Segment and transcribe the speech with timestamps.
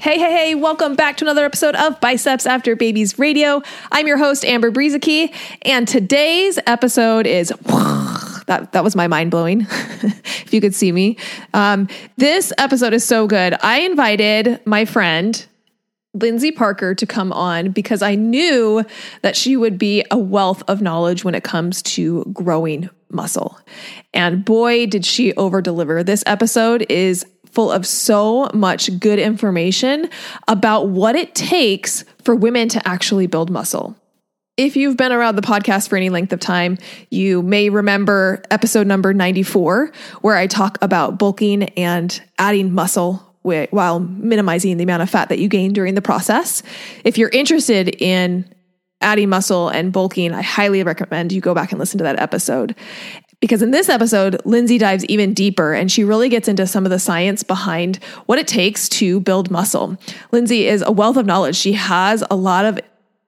[0.00, 3.60] Hey, hey, hey, welcome back to another episode of Biceps After Babies Radio.
[3.92, 7.48] I'm your host, Amber Brueseke, and today's episode is
[8.46, 9.60] that that was my mind blowing.
[9.70, 11.18] if you could see me,
[11.52, 11.86] um,
[12.16, 13.54] this episode is so good.
[13.62, 15.46] I invited my friend
[16.14, 18.82] Lindsay Parker to come on because I knew
[19.20, 23.58] that she would be a wealth of knowledge when it comes to growing muscle.
[24.14, 26.02] And boy, did she over deliver.
[26.02, 30.08] This episode is full of so much good information
[30.48, 33.96] about what it takes for women to actually build muscle.
[34.56, 36.76] If you've been around the podcast for any length of time,
[37.08, 44.00] you may remember episode number 94, where I talk about bulking and adding muscle while
[44.00, 46.62] minimizing the amount of fat that you gain during the process.
[47.04, 48.52] If you're interested in
[49.00, 52.74] adding muscle and bulking, I highly recommend you go back and listen to that episode.
[53.40, 56.90] Because in this episode, Lindsay dives even deeper and she really gets into some of
[56.90, 59.96] the science behind what it takes to build muscle.
[60.30, 61.56] Lindsay is a wealth of knowledge.
[61.56, 62.78] She has a lot of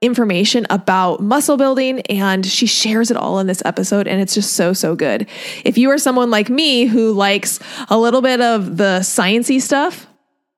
[0.03, 4.53] information about muscle building and she shares it all in this episode and it's just
[4.55, 5.27] so so good.
[5.65, 10.07] If you are someone like me who likes a little bit of the sciency stuff,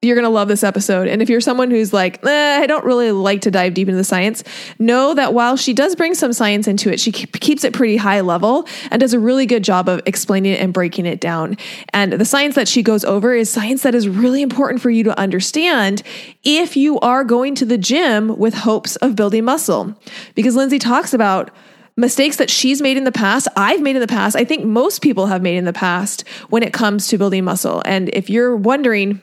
[0.04, 1.08] you're going to love this episode.
[1.08, 3.96] And if you're someone who's like, eh, I don't really like to dive deep into
[3.96, 4.44] the science,
[4.78, 8.20] know that while she does bring some science into it, she keeps it pretty high
[8.20, 11.56] level and does a really good job of explaining it and breaking it down.
[11.92, 15.04] And the science that she goes over is science that is really important for you
[15.04, 16.02] to understand
[16.42, 19.94] if you are going to the gym with hopes of building muscle.
[20.34, 21.50] Because Lindsay talks about
[21.96, 25.00] mistakes that she's made in the past, I've made in the past, I think most
[25.00, 27.82] people have made in the past when it comes to building muscle.
[27.84, 29.22] And if you're wondering,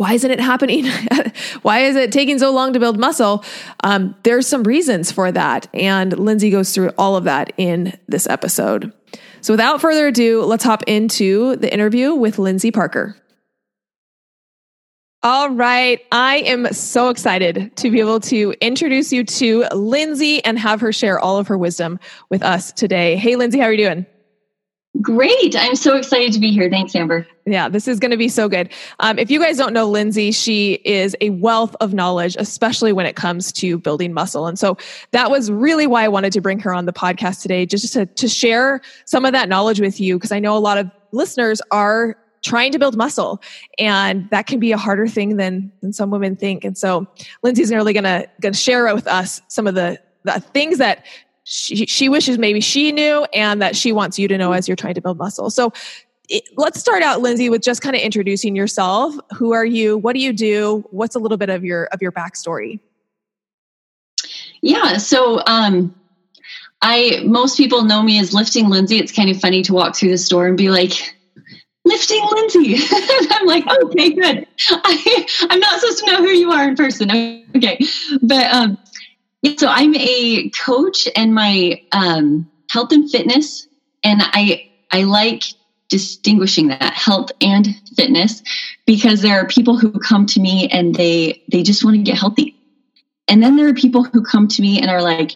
[0.00, 0.86] why isn't it happening?
[1.62, 3.44] why is it taking so long to build muscle?
[3.84, 5.68] Um, there's some reasons for that.
[5.74, 8.94] And Lindsay goes through all of that in this episode.
[9.42, 13.14] So without further ado, let's hop into the interview with Lindsay Parker.
[15.22, 16.00] All right.
[16.10, 20.94] I am so excited to be able to introduce you to Lindsay and have her
[20.94, 22.00] share all of her wisdom
[22.30, 23.16] with us today.
[23.16, 24.06] Hey, Lindsay, how are you doing?
[25.00, 25.54] Great.
[25.56, 26.68] I'm so excited to be here.
[26.68, 27.26] Thanks, Amber.
[27.46, 28.70] Yeah, this is going to be so good.
[28.98, 33.06] Um, if you guys don't know Lindsay, she is a wealth of knowledge, especially when
[33.06, 34.48] it comes to building muscle.
[34.48, 34.76] And so
[35.12, 38.06] that was really why I wanted to bring her on the podcast today, just to,
[38.06, 41.62] to share some of that knowledge with you, because I know a lot of listeners
[41.70, 43.40] are trying to build muscle
[43.78, 47.06] and that can be a harder thing than than some women think and so
[47.42, 51.04] lindsay's really gonna gonna share with us some of the the things that
[51.50, 54.76] she, she wishes maybe she knew and that she wants you to know as you're
[54.76, 55.50] trying to build muscle.
[55.50, 55.72] So
[56.28, 59.16] it, let's start out lindsay with just kind of introducing yourself.
[59.36, 59.98] Who are you?
[59.98, 60.84] What do you do?
[60.90, 62.78] What's a little bit of your of your backstory?
[64.62, 65.92] Yeah so um
[66.82, 68.98] i most people know me as lifting lindsay.
[68.98, 71.16] It's kind of funny to walk through the store and be like
[71.84, 72.76] lifting lindsay.
[73.32, 74.46] I'm like okay good.
[74.68, 77.10] I, i'm not supposed to know who you are in person.
[77.56, 77.80] Okay.
[78.22, 78.78] But um
[79.42, 83.66] yeah, so I'm a coach and my um, health and fitness,
[84.04, 84.62] and I
[84.92, 85.44] I like
[85.88, 88.42] distinguishing that health and fitness
[88.86, 92.18] because there are people who come to me and they they just want to get
[92.18, 92.54] healthy,
[93.28, 95.32] and then there are people who come to me and are like,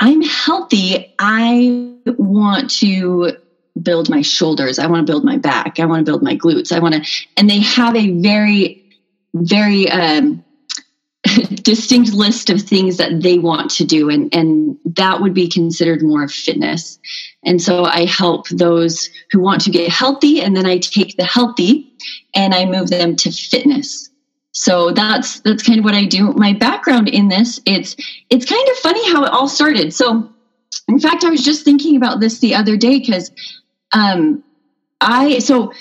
[0.00, 3.36] I'm healthy, I want to
[3.80, 6.72] build my shoulders, I want to build my back, I want to build my glutes,
[6.72, 8.80] I want to, and they have a very
[9.34, 10.43] very um,
[11.62, 16.02] distinct list of things that they want to do and and that would be considered
[16.02, 16.98] more fitness.
[17.44, 21.24] And so i help those who want to get healthy and then i take the
[21.24, 21.92] healthy
[22.34, 24.10] and i move them to fitness.
[24.52, 26.32] So that's that's kind of what i do.
[26.32, 27.96] My background in this it's
[28.30, 29.94] it's kind of funny how it all started.
[29.94, 30.30] So
[30.88, 33.30] in fact i was just thinking about this the other day because
[33.92, 34.42] um
[35.00, 35.72] i so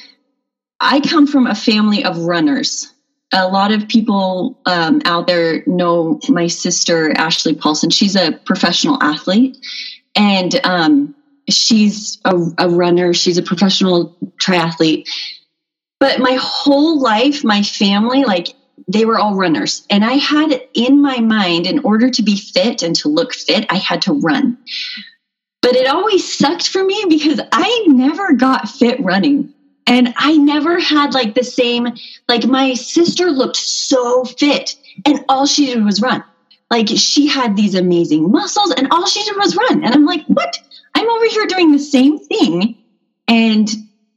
[0.79, 2.92] i come from a family of runners
[3.33, 7.89] a lot of people um, out there know my sister Ashley Paulson.
[7.89, 9.57] She's a professional athlete,
[10.15, 11.15] and um,
[11.49, 13.13] she's a, a, runner.
[13.13, 15.09] She's a professional triathlete.
[15.99, 18.49] but my whole life, my family, like
[18.87, 19.85] they were all runners.
[19.89, 23.65] And I had in my mind, in order to be fit and to look fit,
[23.69, 24.57] I had to run.
[25.61, 29.53] But it always sucked for me because I never got fit running.
[29.87, 31.87] And I never had like the same,
[32.27, 34.75] like my sister looked so fit
[35.05, 36.23] and all she did was run.
[36.71, 39.83] Like she had these amazing muscles and all she did was run.
[39.83, 40.57] And I'm like, what?
[40.95, 42.77] I'm over here doing the same thing.
[43.27, 43.69] And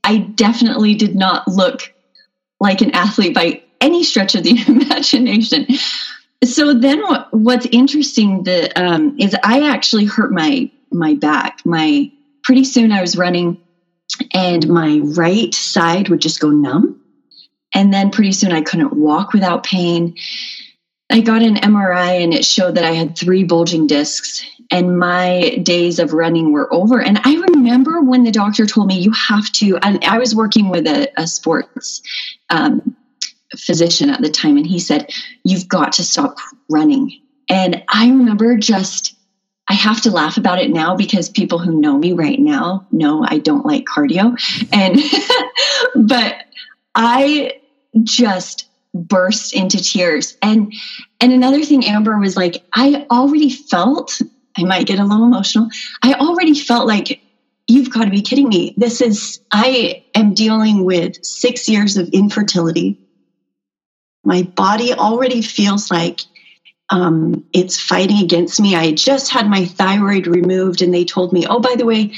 [0.04, 1.92] I definitely did not look
[2.60, 5.66] like an athlete by any stretch of the imagination.
[6.44, 11.60] So then what, what's interesting the, um, is I actually hurt my, my back.
[11.64, 12.10] My
[12.42, 13.58] pretty soon I was running
[14.32, 17.00] and my right side would just go numb.
[17.74, 20.16] And then pretty soon I couldn't walk without pain.
[21.10, 25.60] I got an MRI and it showed that I had three bulging discs and my
[25.62, 27.00] days of running were over.
[27.00, 30.68] And I remember when the doctor told me, you have to, and I was working
[30.68, 32.02] with a, a sports
[32.50, 32.96] um,
[33.56, 35.10] physician at the time, and he said,
[35.44, 36.36] You've got to stop
[36.68, 37.20] running.
[37.48, 39.15] And I remember just,
[39.68, 43.24] I have to laugh about it now because people who know me right now know
[43.26, 44.36] I don't like cardio.
[44.72, 45.00] And,
[46.08, 46.36] but
[46.94, 47.60] I
[48.04, 50.36] just burst into tears.
[50.40, 50.72] And,
[51.20, 54.20] and another thing, Amber was like, I already felt,
[54.56, 55.68] I might get a little emotional.
[56.02, 57.20] I already felt like
[57.66, 58.74] you've got to be kidding me.
[58.76, 63.00] This is, I am dealing with six years of infertility
[64.26, 66.20] my body already feels like
[66.90, 68.76] um, it's fighting against me.
[68.76, 72.12] I just had my thyroid removed, and they told me, oh, by the way,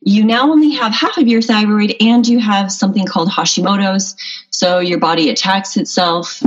[0.00, 4.14] you now only have half of your thyroid and you have something called Hashimoto's.
[4.50, 6.42] So your body attacks itself.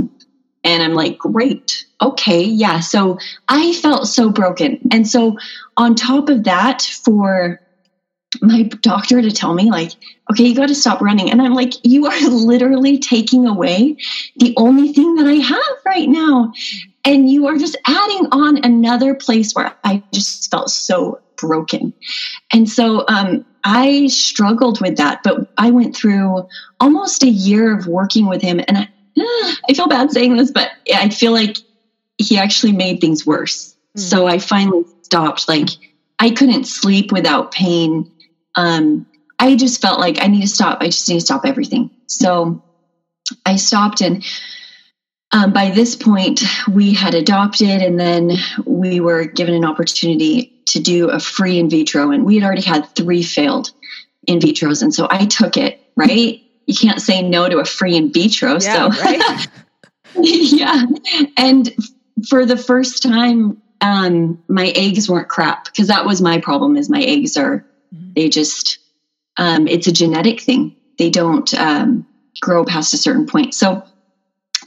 [0.64, 1.84] And I'm like, great.
[2.00, 2.44] Okay.
[2.44, 2.80] Yeah.
[2.80, 4.78] So I felt so broken.
[4.92, 5.36] And so,
[5.76, 7.60] on top of that, for
[8.42, 9.90] my doctor to tell me like
[10.30, 13.96] okay you got to stop running and i'm like you are literally taking away
[14.36, 16.52] the only thing that i have right now
[17.04, 21.92] and you are just adding on another place where i just felt so broken
[22.52, 26.46] and so um, i struggled with that but i went through
[26.80, 28.88] almost a year of working with him and i,
[29.68, 31.56] I feel bad saying this but i feel like
[32.18, 34.00] he actually made things worse mm.
[34.00, 35.68] so i finally stopped like
[36.18, 38.10] i couldn't sleep without pain
[38.54, 39.06] um,
[39.38, 40.78] I just felt like I need to stop.
[40.80, 41.90] I just need to stop everything.
[42.06, 42.62] So
[43.46, 44.24] I stopped and
[45.32, 48.32] um, by this point we had adopted and then
[48.64, 52.62] we were given an opportunity to do a free in vitro and we had already
[52.62, 53.70] had three failed
[54.26, 57.96] in vitros and so i took it right you can't say no to a free
[57.96, 59.48] in vitro yeah, so right?
[60.16, 60.84] yeah
[61.36, 61.74] and
[62.28, 66.90] for the first time um, my eggs weren't crap because that was my problem is
[66.90, 67.64] my eggs are
[67.94, 68.12] Mm-hmm.
[68.14, 68.78] They just,
[69.36, 70.76] um, it's a genetic thing.
[70.98, 72.06] They don't um,
[72.40, 73.54] grow past a certain point.
[73.54, 73.82] So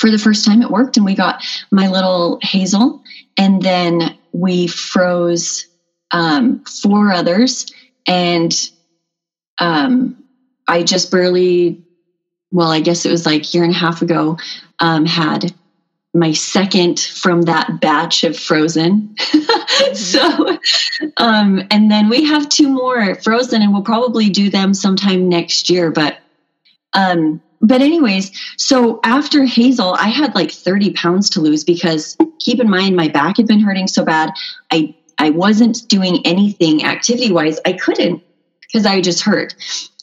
[0.01, 3.03] for the first time, it worked, and we got my little Hazel,
[3.37, 5.67] and then we froze
[6.09, 7.71] um, four others,
[8.07, 8.51] and
[9.59, 10.23] um,
[10.67, 11.83] I just barely,
[12.49, 14.37] well, I guess it was like a year and a half ago,
[14.79, 15.53] um, had
[16.15, 19.15] my second from that batch of frozen.
[19.19, 19.93] mm-hmm.
[19.93, 20.57] so,
[21.17, 25.69] um, and then we have two more frozen, and we'll probably do them sometime next
[25.69, 25.91] year.
[25.91, 26.17] But,
[26.93, 32.59] um, but anyways, so after Hazel, I had like 30 pounds to lose because keep
[32.59, 34.31] in mind my back had been hurting so bad.
[34.71, 37.59] I I wasn't doing anything activity wise.
[37.65, 38.23] I couldn't
[38.61, 39.55] because I just hurt.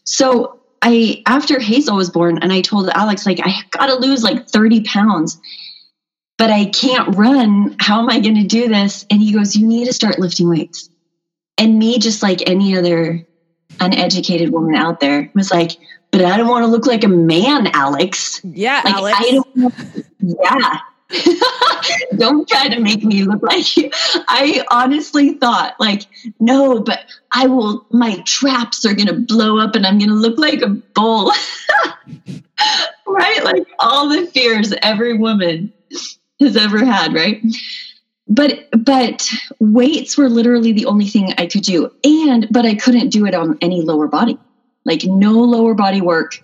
[0.04, 4.22] So I after Hazel was born, and I told Alex like I got to lose
[4.22, 5.38] like 30 pounds
[6.38, 7.76] but I can't run.
[7.78, 9.04] How am I going to do this?
[9.10, 10.88] And he goes, You need to start lifting weights.
[11.58, 13.26] And me, just like any other
[13.80, 15.72] uneducated woman out there, was like,
[16.10, 18.40] But I don't want to look like a man, Alex.
[18.44, 19.18] Yeah, like, Alex.
[19.20, 20.78] I don't, yeah.
[22.18, 23.90] don't try to make me look like you.
[24.28, 26.02] I honestly thought, like,
[26.38, 27.00] no, but
[27.32, 30.60] I will, my traps are going to blow up and I'm going to look like
[30.60, 31.32] a bull.
[33.06, 33.44] right?
[33.44, 35.72] Like all the fears every woman
[36.40, 37.42] has ever had, right?
[38.28, 41.90] But but weights were literally the only thing I could do.
[42.04, 44.38] And but I couldn't do it on any lower body.
[44.88, 46.42] Like no lower body work.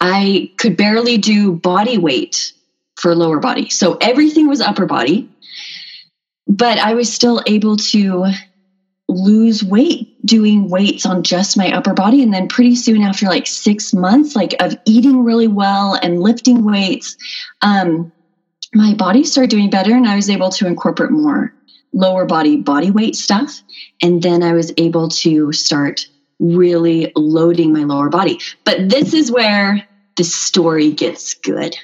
[0.00, 2.52] I could barely do body weight
[2.96, 3.70] for lower body.
[3.70, 5.30] So everything was upper body.
[6.46, 8.26] But I was still able to
[9.08, 13.46] lose weight doing weights on just my upper body and then pretty soon after like
[13.46, 17.16] 6 months like of eating really well and lifting weights
[17.60, 18.12] um
[18.74, 21.52] my body started doing better and I was able to incorporate more
[21.92, 23.62] lower body body weight stuff.
[24.02, 26.06] And then I was able to start
[26.40, 28.40] really loading my lower body.
[28.64, 31.76] But this is where the story gets good.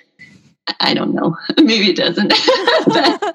[0.81, 1.37] I don't know.
[1.57, 2.33] Maybe it doesn't.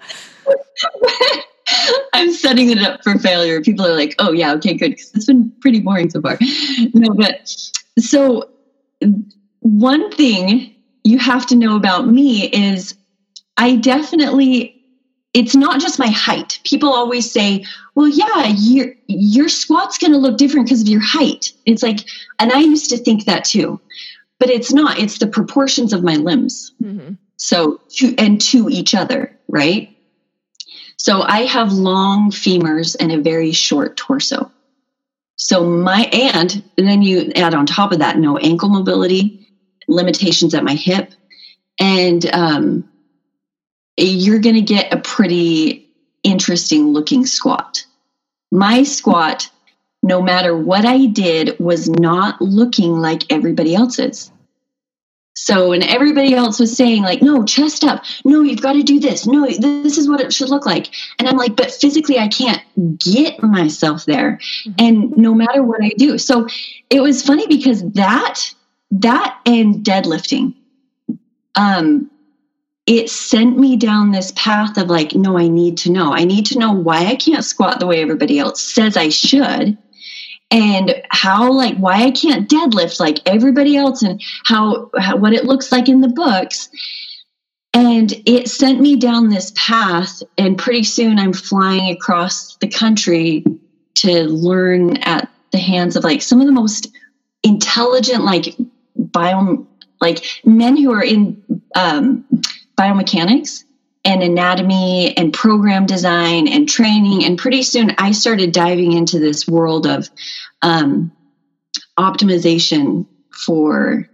[2.13, 3.61] I'm setting it up for failure.
[3.61, 4.91] People are like, oh, yeah, okay, good.
[4.91, 6.37] Because it's been pretty boring so far.
[6.93, 7.47] No, but
[7.97, 8.49] so
[9.59, 12.95] one thing you have to know about me is
[13.57, 14.80] I definitely
[15.33, 16.59] it's not just my height.
[16.65, 21.01] People always say, "Well, yeah, your your squat's going to look different because of your
[21.01, 21.99] height." It's like,
[22.39, 23.79] and I used to think that too,
[24.39, 24.99] but it's not.
[24.99, 26.73] It's the proportions of my limbs.
[26.81, 27.13] Mm-hmm.
[27.37, 29.95] So to and to each other, right?
[30.97, 34.51] So I have long femurs and a very short torso.
[35.37, 39.47] So my and, and then you add on top of that no ankle mobility,
[39.87, 41.13] limitations at my hip,
[41.79, 42.90] and um,
[44.01, 45.89] you're going to get a pretty
[46.23, 47.85] interesting looking squat.
[48.51, 49.49] My squat,
[50.03, 54.31] no matter what I did, was not looking like everybody else's.
[55.33, 58.03] So, and everybody else was saying, like, no, chest up.
[58.25, 59.25] No, you've got to do this.
[59.25, 60.89] No, this is what it should look like.
[61.17, 62.61] And I'm like, but physically, I can't
[62.99, 64.39] get myself there.
[64.67, 64.71] Mm-hmm.
[64.77, 66.17] And no matter what I do.
[66.17, 66.47] So
[66.89, 68.53] it was funny because that,
[68.91, 70.53] that and deadlifting,
[71.55, 72.10] um,
[72.91, 76.13] it sent me down this path of like, no, I need to know.
[76.13, 79.77] I need to know why I can't squat the way everybody else says I should
[80.51, 85.45] and how like why I can't deadlift like everybody else and how, how what it
[85.45, 86.69] looks like in the books.
[87.73, 93.45] And it sent me down this path and pretty soon I'm flying across the country
[93.95, 96.93] to learn at the hands of like some of the most
[97.43, 98.53] intelligent like
[98.97, 99.65] bio
[100.01, 101.41] like men who are in
[101.75, 102.25] um,
[102.77, 103.63] biomechanics
[104.03, 107.23] and anatomy and program design and training.
[107.23, 110.09] And pretty soon I started diving into this world of
[110.61, 111.11] um,
[111.97, 113.05] optimization
[113.45, 114.09] for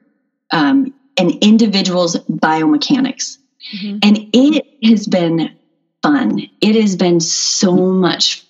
[0.52, 3.38] um, an individual's biomechanics.
[3.76, 4.00] Mm-hmm.
[4.04, 5.56] And it has been
[6.02, 6.42] fun.
[6.62, 8.46] It has been so much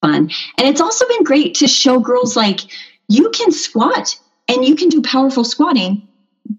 [0.00, 0.30] fun.
[0.56, 2.60] And it's also been great to show girls like
[3.08, 6.08] you can squat and you can do powerful squatting,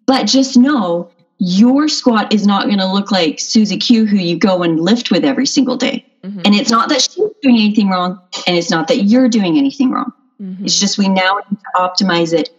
[0.06, 4.38] but just know your squat is not going to look like Susie Q, who you
[4.38, 6.06] go and lift with every single day.
[6.24, 6.42] Mm-hmm.
[6.44, 9.92] And it's not that she's doing anything wrong, and it's not that you're doing anything
[9.92, 10.12] wrong.
[10.42, 10.66] Mm-hmm.
[10.66, 12.50] It's just we now need to optimize it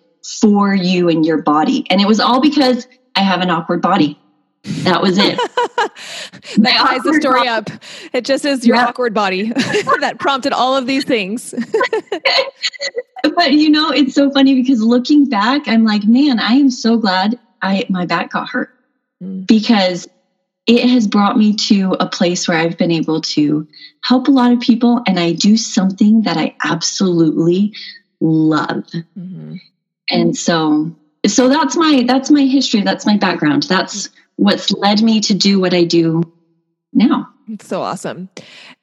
[0.41, 1.87] for you and your body.
[1.91, 4.19] And it was all because I have an awkward body.
[4.63, 5.39] That was it.
[6.59, 7.49] that ties the story body.
[7.49, 7.71] up.
[8.13, 8.87] It just is your yeah.
[8.87, 9.53] awkward body
[10.01, 11.55] that prompted all of these things.
[13.35, 16.99] but you know, it's so funny because looking back, I'm like, man, I am so
[16.99, 18.75] glad I my back got hurt
[19.23, 19.47] mm.
[19.47, 20.09] because
[20.67, 23.67] it has brought me to a place where I've been able to
[24.03, 27.75] help a lot of people and I do something that I absolutely
[28.21, 28.85] love.
[29.19, 29.57] Mm-hmm.
[30.11, 30.95] And so
[31.27, 33.65] so that's my that's my history, that's my background.
[33.65, 36.23] That's what's led me to do what I do
[36.93, 37.29] now.
[37.49, 38.29] It's so awesome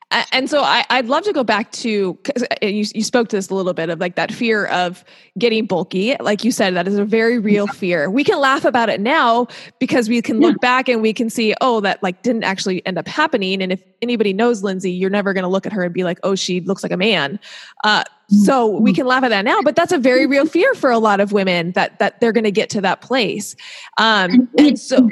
[0.09, 3.49] and so I, would love to go back to uh, you, you spoke to this
[3.49, 5.03] a little bit of like that fear of
[5.37, 6.15] getting bulky.
[6.21, 8.09] Like you said, that is a very real fear.
[8.09, 9.47] We can laugh about it now
[9.79, 10.67] because we can look yeah.
[10.67, 13.61] back and we can see, oh, that like didn't actually end up happening.
[13.61, 16.19] And if anybody knows Lindsay, you're never going to look at her and be like,
[16.23, 17.37] oh, she looks like a man.
[17.83, 20.89] Uh, so we can laugh at that now, but that's a very real fear for
[20.89, 23.55] a lot of women that that they're going to get to that place.
[23.97, 25.09] Um, and so.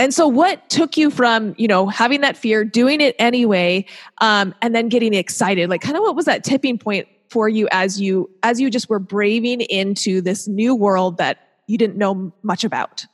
[0.00, 3.84] And so, what took you from, you know, having that fear, doing it anyway,
[4.22, 5.68] um, and then getting excited?
[5.68, 8.88] Like, kind of what was that tipping point for you as you as you just
[8.88, 13.04] were braving into this new world that you didn't know much about?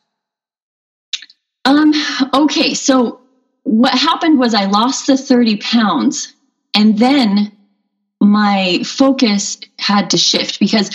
[1.64, 1.92] Um.
[2.32, 2.72] Okay.
[2.72, 3.20] So
[3.64, 6.32] what happened was I lost the thirty pounds,
[6.72, 7.50] and then
[8.20, 10.90] my focus had to shift because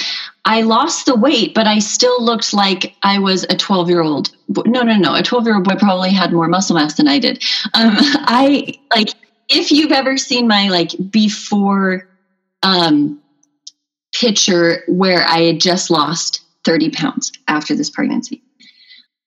[0.46, 4.32] I lost the weight, but I still looked like I was a 12 year old.
[4.66, 5.16] No, no, no.
[5.16, 7.44] A 12 year old boy probably had more muscle mass than I did.
[7.74, 9.10] Um, I like,
[9.50, 12.08] if you've ever seen my like before
[12.64, 13.22] um,
[14.14, 18.42] picture where I had just lost 30 pounds after this pregnancy,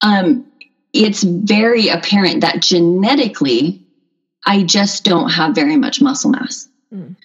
[0.02, 0.44] um,
[0.92, 3.80] it's very apparent that genetically,
[4.46, 6.68] I just don't have very much muscle mass.
[6.92, 7.16] Mm.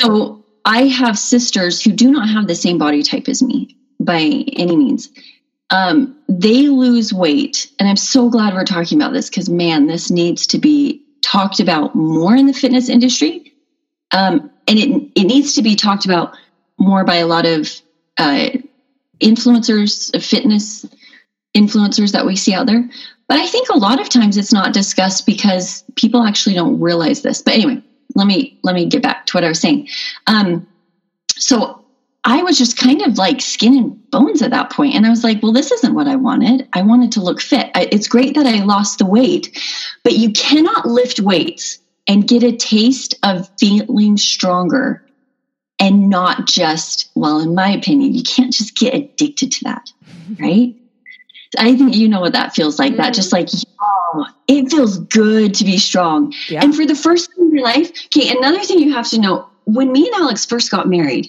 [0.00, 4.20] So I have sisters who do not have the same body type as me by
[4.20, 5.08] any means.
[5.70, 10.08] Um, they lose weight, and I'm so glad we're talking about this because, man, this
[10.08, 13.52] needs to be talked about more in the fitness industry,
[14.12, 16.36] um, and it it needs to be talked about
[16.78, 17.68] more by a lot of
[18.18, 18.50] uh,
[19.20, 20.86] influencers, fitness
[21.56, 22.88] influencers that we see out there.
[23.26, 27.22] But I think a lot of times it's not discussed because people actually don't realize
[27.22, 27.42] this.
[27.42, 27.82] But anyway,
[28.18, 29.88] let me let me get back to what I was saying.
[30.26, 30.66] Um,
[31.36, 31.82] so
[32.24, 34.78] I was just kind of like skin and bones at that.
[34.78, 36.68] And I was like, well, this isn't what I wanted.
[36.74, 37.70] I wanted to look fit.
[37.74, 39.58] I, it's great that I lost the weight,
[40.02, 45.04] but you cannot lift weights and get a taste of feeling stronger
[45.78, 49.90] and not just, well, in my opinion, you can't just get addicted to that,
[50.40, 50.74] right?
[51.56, 52.94] I think you know what that feels like.
[52.94, 52.96] Mm.
[52.98, 53.48] That just like,
[53.80, 56.34] oh, it feels good to be strong.
[56.48, 56.62] Yeah.
[56.62, 60.06] And for the first your life, okay, another thing you have to know when me
[60.06, 61.28] and Alex first got married,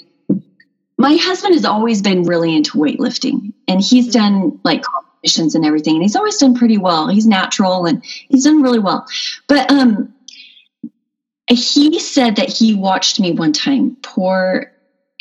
[0.97, 4.13] my husband has always been really into weightlifting and he's mm.
[4.13, 7.07] done like competitions and everything and he's always done pretty well.
[7.07, 9.05] He's natural and he's done really well.
[9.47, 10.13] But um
[11.49, 14.71] he said that he watched me one time pour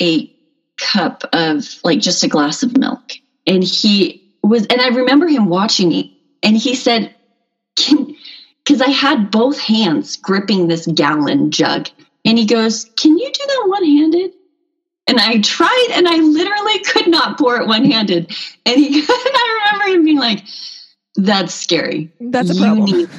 [0.00, 0.32] a
[0.76, 3.12] cup of like just a glass of milk
[3.46, 7.12] and he was and i remember him watching me and he said
[8.68, 11.88] because i had both hands gripping this gallon jug.
[12.24, 14.32] And he goes can you do that one-handed?
[15.06, 18.30] And i tried and i literally could not pour it one-handed.
[18.66, 20.44] And he and i remember him being like
[21.16, 22.12] that's scary.
[22.20, 22.84] That's a problem.
[22.84, 23.10] need,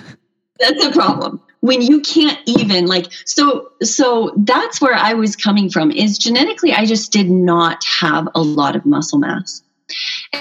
[0.58, 1.42] that's a problem.
[1.60, 6.74] When you can't even like so so that's where i was coming from is genetically
[6.74, 9.64] i just did not have a lot of muscle mass.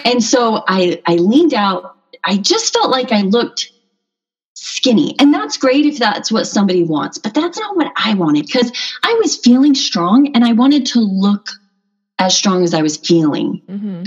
[0.05, 1.97] And so i i leaned out.
[2.25, 3.73] I just felt like i looked
[4.61, 8.47] skinny and that's great if that's what somebody wants but that's not what i wanted
[8.47, 8.73] because
[9.03, 11.49] i was feeling strong and i wanted to look
[12.19, 14.03] as strong as i was feeling mm-hmm.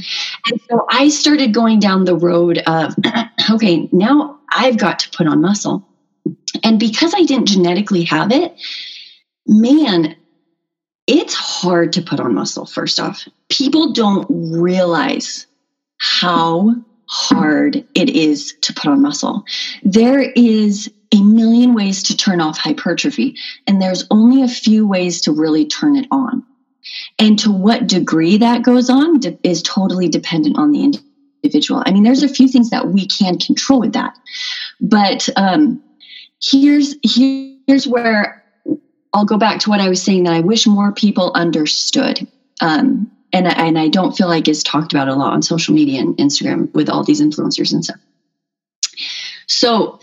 [0.48, 2.96] and so i started going down the road of
[3.52, 5.88] okay now i've got to put on muscle
[6.64, 8.56] and because I didn't genetically have it,
[9.48, 10.16] man,
[11.08, 13.28] it's hard to put on muscle, first off.
[13.50, 15.48] People don't realize
[15.98, 16.76] how
[17.12, 19.44] hard it is to put on muscle.
[19.84, 23.36] There is a million ways to turn off hypertrophy,
[23.68, 26.42] and there's only a few ways to really turn it on.
[27.20, 31.00] And to what degree that goes on is totally dependent on the
[31.44, 31.84] individual.
[31.86, 34.18] I mean, there's a few things that we can control with that.
[34.80, 35.84] But um,
[36.42, 38.42] here's here's where
[39.14, 42.26] I'll go back to what I was saying that I wish more people understood.
[42.62, 46.02] Um, and, and I don't feel like it's talked about a lot on social media
[46.02, 48.00] and Instagram with all these influencers and stuff.
[49.48, 50.00] So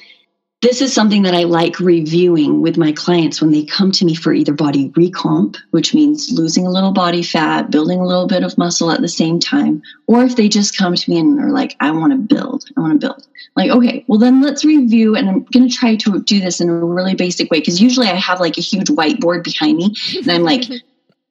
[0.60, 4.16] this is something that I like reviewing with my clients when they come to me
[4.16, 8.42] for either body recomp, which means losing a little body fat, building a little bit
[8.42, 11.50] of muscle at the same time, or if they just come to me and are
[11.50, 13.28] like, I want to build, I want to build.
[13.54, 15.14] Like, okay, well, then let's review.
[15.14, 18.08] And I'm going to try to do this in a really basic way because usually
[18.08, 20.64] I have like a huge whiteboard behind me and I'm like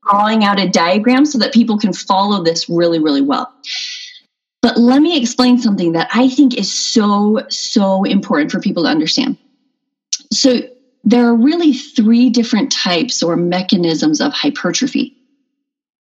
[0.10, 3.54] drawing out a diagram so that people can follow this really, really well.
[4.62, 8.90] But let me explain something that I think is so, so important for people to
[8.90, 9.38] understand.
[10.32, 10.62] So,
[11.04, 15.16] there are really three different types or mechanisms of hypertrophy.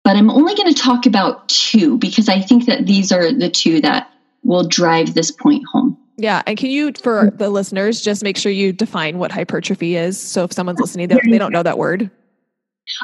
[0.05, 3.51] But I'm only going to talk about two because I think that these are the
[3.51, 4.13] two that
[4.45, 5.99] will drive this point home.
[6.17, 6.43] Yeah.
[6.47, 10.21] And can you, for the listeners, just make sure you define what hypertrophy is?
[10.21, 12.11] So if someone's listening, they, don't know that word.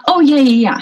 [0.07, 0.81] Oh, yeah, yeah, yeah.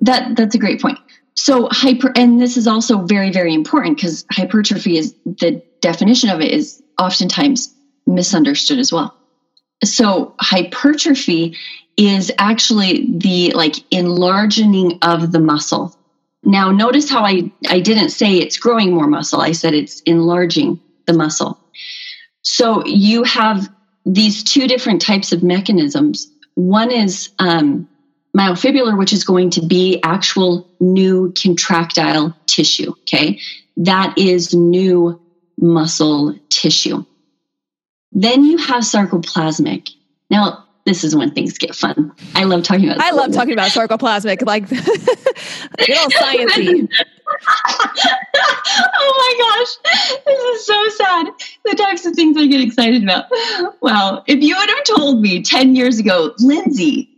[0.00, 0.98] That, that's a great point.
[1.34, 6.40] So hyper, and this is also very, very important because hypertrophy is the definition of
[6.40, 7.72] it is oftentimes
[8.06, 9.14] misunderstood as well.
[9.84, 11.56] So hypertrophy
[11.96, 15.94] is actually the like enlarging of the muscle.
[16.44, 19.40] Now notice how I, I didn't say it's growing more muscle.
[19.40, 21.58] I said it's enlarging the muscle.
[22.42, 23.68] So you have
[24.06, 26.32] these two different types of mechanisms.
[26.54, 27.88] One is um,
[28.38, 32.92] myofibular, which is going to be actual new contractile tissue.
[33.02, 33.40] Okay.
[33.78, 35.20] That is new
[35.58, 37.04] muscle tissue.
[38.12, 39.90] Then you have sarcoplasmic.
[40.30, 42.12] Now, this is when things get fun.
[42.34, 43.00] I love talking about.
[43.00, 44.86] I love talking about sarcoplasmic, like little
[46.10, 46.88] sciencey.
[48.96, 51.26] oh my gosh, this is so sad.
[51.66, 53.26] The types of things I get excited about.
[53.82, 57.10] Wow, if you would have told me ten years ago, Lindsay,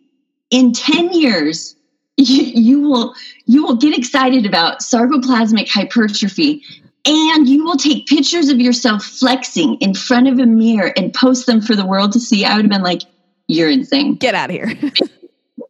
[0.51, 1.77] in 10 years
[2.17, 3.15] you, you will
[3.47, 6.63] you will get excited about sarcoplasmic hypertrophy
[7.07, 11.47] and you will take pictures of yourself flexing in front of a mirror and post
[11.47, 12.45] them for the world to see.
[12.45, 13.03] I would have been like
[13.47, 14.17] you're insane.
[14.17, 14.75] Get out of here.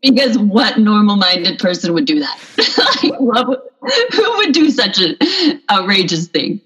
[0.02, 2.38] Because what normal minded person would do that?
[4.12, 5.16] Who would do such an
[5.68, 6.62] outrageous thing?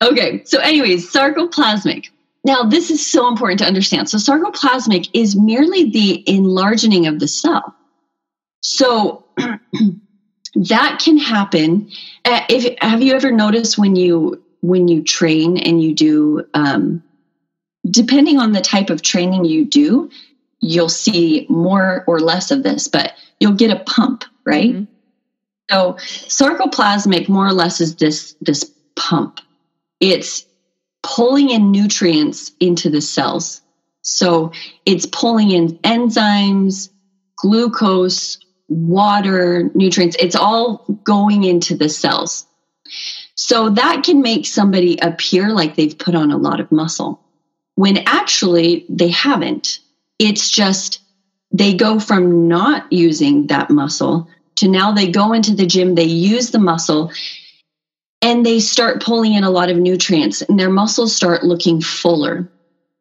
[0.00, 2.10] Okay so anyways sarcoplasmic
[2.44, 4.10] now, this is so important to understand.
[4.10, 7.74] So, sarcoplasmic is merely the enlarging of the cell.
[8.60, 9.24] So,
[10.54, 11.90] that can happen.
[12.24, 17.02] Uh, if have you ever noticed when you when you train and you do, um,
[17.90, 20.10] depending on the type of training you do,
[20.60, 24.72] you'll see more or less of this, but you'll get a pump, right?
[24.72, 24.84] Mm-hmm.
[25.70, 25.94] So
[26.28, 29.40] sarcoplasmic more or less is this this pump.
[30.00, 30.44] It's
[31.04, 33.60] pulling in nutrients into the cells.
[34.02, 34.52] So
[34.84, 36.88] it's pulling in enzymes,
[37.36, 38.38] glucose,
[38.68, 40.16] water, nutrients.
[40.18, 42.46] It's all going into the cells.
[43.34, 47.20] So that can make somebody appear like they've put on a lot of muscle
[47.74, 49.80] when actually they haven't.
[50.18, 51.00] It's just
[51.52, 56.04] they go from not using that muscle to now they go into the gym, they
[56.04, 57.12] use the muscle,
[58.24, 62.50] and they start pulling in a lot of nutrients, and their muscles start looking fuller.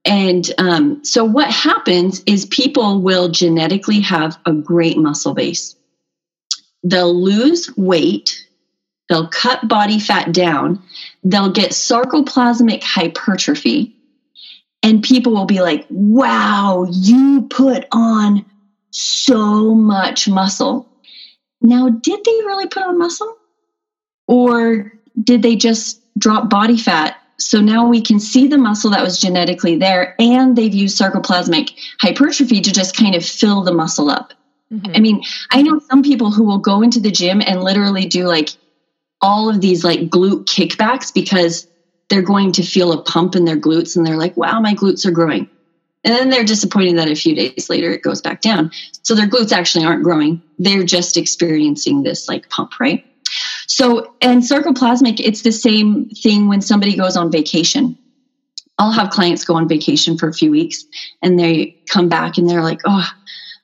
[0.04, 5.78] And um, so, what happens is people will genetically have a great muscle base.
[6.84, 8.46] They'll lose weight,
[9.08, 10.84] they'll cut body fat down,
[11.24, 13.96] they'll get sarcoplasmic hypertrophy,
[14.84, 18.46] and people will be like, wow, you put on
[18.92, 20.86] so much muscle.
[21.62, 23.38] Now, did they really put on muscle?
[24.28, 27.18] Or did they just drop body fat?
[27.38, 31.72] So now we can see the muscle that was genetically there, and they've used sarcoplasmic
[32.00, 34.34] hypertrophy to just kind of fill the muscle up.
[34.72, 34.92] Mm-hmm.
[34.96, 38.26] I mean, I know some people who will go into the gym and literally do
[38.26, 38.50] like
[39.22, 41.68] all of these like glute kickbacks because
[42.10, 45.06] they're going to feel a pump in their glutes and they're like, wow, my glutes
[45.06, 45.50] are growing.
[46.04, 48.72] And then they're disappointed that a few days later it goes back down.
[49.04, 50.42] So their glutes actually aren't growing.
[50.60, 53.06] They're just experiencing this like pump, right?
[53.68, 57.98] So, and sarcoplasmic, it's the same thing when somebody goes on vacation.
[58.78, 60.84] I'll have clients go on vacation for a few weeks
[61.22, 63.08] and they come back and they're like, oh,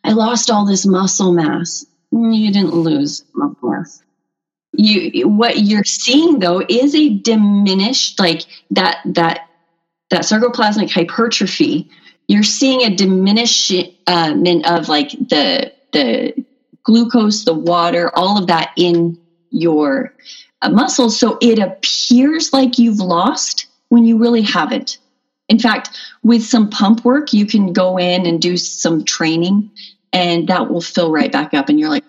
[0.04, 1.86] I lost all this muscle mass.
[2.12, 4.04] You didn't lose muscle mass
[4.80, 9.50] you what you're seeing though is a diminished like that that
[10.10, 11.90] that sarcoplasmic hypertrophy
[12.28, 14.34] you're seeing a diminishment uh,
[14.66, 16.46] of like the the
[16.84, 19.20] glucose the water all of that in
[19.52, 20.14] your
[20.62, 24.98] uh, muscles so it appears like you've lost when you really haven't
[25.48, 25.90] in fact
[26.24, 29.70] with some pump work you can go in and do some training
[30.14, 32.04] and that will fill right back up and you're like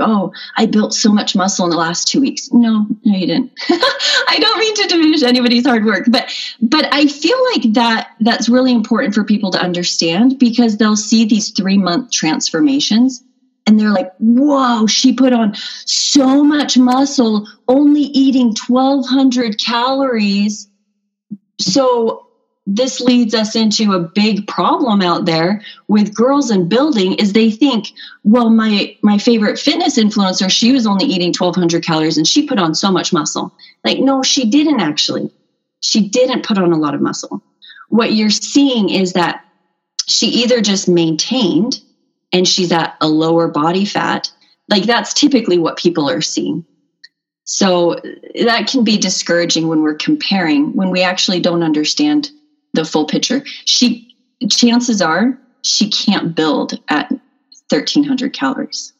[0.00, 2.52] oh, I built so much muscle in the last two weeks.
[2.52, 3.52] No, no, you didn't.
[3.68, 8.48] I don't mean to diminish anybody's hard work, but but I feel like that that's
[8.48, 13.22] really important for people to understand because they'll see these three month transformations
[13.66, 15.54] and they're like, whoa, she put on
[15.86, 20.68] so much muscle, only eating 1200 calories.
[21.58, 22.26] So
[22.66, 27.50] this leads us into a big problem out there with girls in building is they
[27.50, 27.88] think
[28.22, 32.58] well my my favorite fitness influencer she was only eating 1200 calories and she put
[32.58, 33.52] on so much muscle.
[33.84, 35.30] Like no she didn't actually.
[35.80, 37.42] She didn't put on a lot of muscle.
[37.90, 39.44] What you're seeing is that
[40.06, 41.80] she either just maintained
[42.34, 44.30] and she's at a lower body fat
[44.68, 46.66] like that's typically what people are seeing
[47.44, 47.96] so
[48.42, 52.30] that can be discouraging when we're comparing when we actually don't understand
[52.72, 53.42] the full picture.
[53.64, 54.16] She
[54.50, 57.10] chances are she can't build at
[57.70, 58.92] 1300 calories.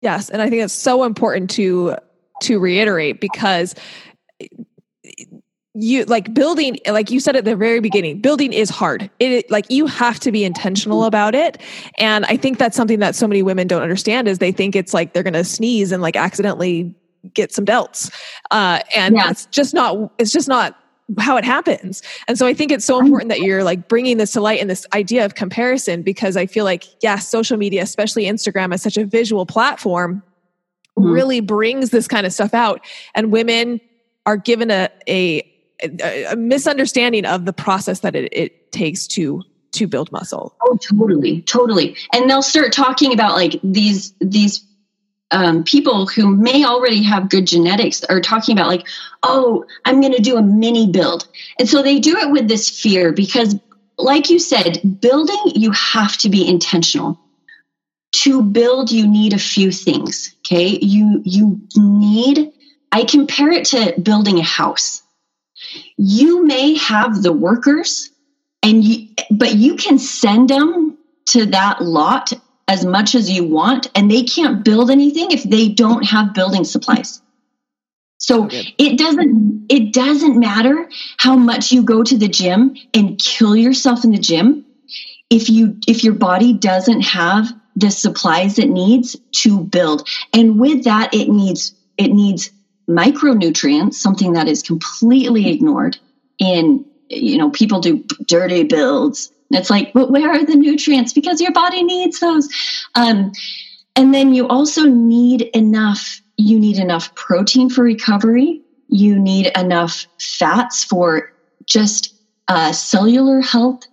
[0.00, 1.96] Yes, and I think it's so important to
[2.42, 3.74] to reiterate because
[5.74, 9.66] you like building like you said at the very beginning building is hard it like
[9.68, 11.60] you have to be intentional about it
[11.98, 14.94] and i think that's something that so many women don't understand is they think it's
[14.94, 16.94] like they're going to sneeze and like accidentally
[17.32, 18.12] get some delts
[18.52, 19.30] uh and yeah.
[19.30, 20.76] it's just not it's just not
[21.18, 22.02] how it happens.
[22.28, 24.70] And so I think it's so important that you're like bringing this to light and
[24.70, 28.96] this idea of comparison because I feel like, yeah, social media, especially Instagram, is such
[28.96, 30.22] a visual platform,
[30.98, 31.10] mm-hmm.
[31.10, 32.84] really brings this kind of stuff out.
[33.14, 33.80] And women
[34.24, 35.42] are given a, a,
[35.82, 40.54] a misunderstanding of the process that it, it takes to to build muscle.
[40.62, 41.96] Oh, totally, totally.
[42.12, 44.64] And they'll start talking about like these these
[45.30, 48.86] um, people who may already have good genetics are talking about like
[49.22, 51.26] oh i'm going to do a mini build
[51.58, 53.56] and so they do it with this fear because
[53.98, 57.18] like you said building you have to be intentional
[58.12, 62.52] to build you need a few things okay you you need
[62.92, 65.02] i compare it to building a house
[65.96, 68.10] you may have the workers
[68.62, 72.32] and you but you can send them to that lot
[72.68, 76.64] as much as you want and they can't build anything if they don't have building
[76.64, 77.20] supplies.
[78.18, 80.88] So it doesn't it doesn't matter
[81.18, 84.64] how much you go to the gym and kill yourself in the gym
[85.30, 90.08] if you if your body doesn't have the supplies it needs to build.
[90.32, 92.50] And with that it needs it needs
[92.88, 95.96] micronutrients something that is completely ignored
[96.38, 101.12] in you know people do dirty builds it's like, but where are the nutrients?
[101.12, 102.48] Because your body needs those.
[102.94, 103.32] Um,
[103.96, 108.60] and then you also need enough you need enough protein for recovery.
[108.88, 111.32] You need enough fats for
[111.64, 112.12] just
[112.48, 113.84] uh, cellular health,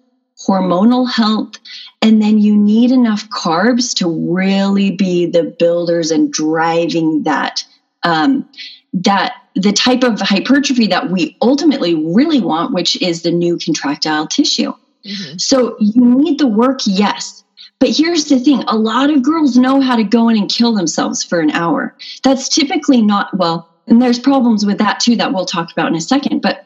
[0.47, 1.54] hormonal health,
[2.01, 7.63] and then you need enough carbs to really be the builders and driving that
[8.01, 8.49] um,
[8.93, 14.27] that the type of hypertrophy that we ultimately really want, which is the new contractile
[14.27, 14.73] tissue.
[15.06, 15.38] Mm-hmm.
[15.38, 17.43] So you need the work, yes.
[17.80, 20.73] But here's the thing a lot of girls know how to go in and kill
[20.73, 21.95] themselves for an hour.
[22.23, 25.95] That's typically not, well, and there's problems with that too that we'll talk about in
[25.95, 26.41] a second.
[26.41, 26.65] But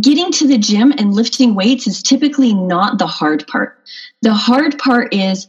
[0.00, 3.78] getting to the gym and lifting weights is typically not the hard part.
[4.22, 5.46] The hard part is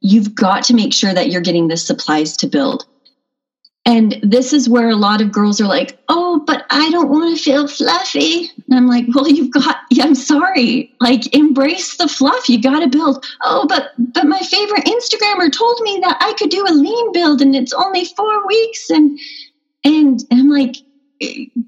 [0.00, 2.86] you've got to make sure that you're getting the supplies to build.
[3.90, 7.36] And this is where a lot of girls are like, oh, but I don't want
[7.36, 8.48] to feel fluffy.
[8.68, 10.94] And I'm like, well, you've got, yeah, I'm sorry.
[11.00, 12.48] Like, embrace the fluff.
[12.48, 13.26] You got to build.
[13.42, 17.42] Oh, but, but my favorite Instagrammer told me that I could do a lean build
[17.42, 18.90] and it's only four weeks.
[18.90, 19.18] And,
[19.82, 20.76] and, and I'm like,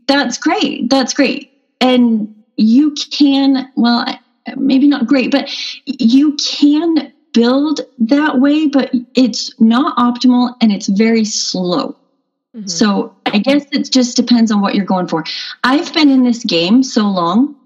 [0.06, 0.90] that's great.
[0.90, 1.50] That's great.
[1.80, 4.06] And you can, well,
[4.54, 5.50] maybe not great, but
[5.86, 11.96] you can build that way, but it's not optimal and it's very slow.
[12.54, 12.66] Mm-hmm.
[12.66, 15.24] So I guess it just depends on what you're going for.
[15.64, 17.56] I've been in this game so long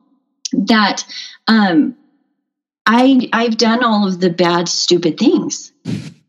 [0.52, 1.04] that
[1.48, 1.96] um,
[2.86, 5.72] I I've done all of the bad, stupid things.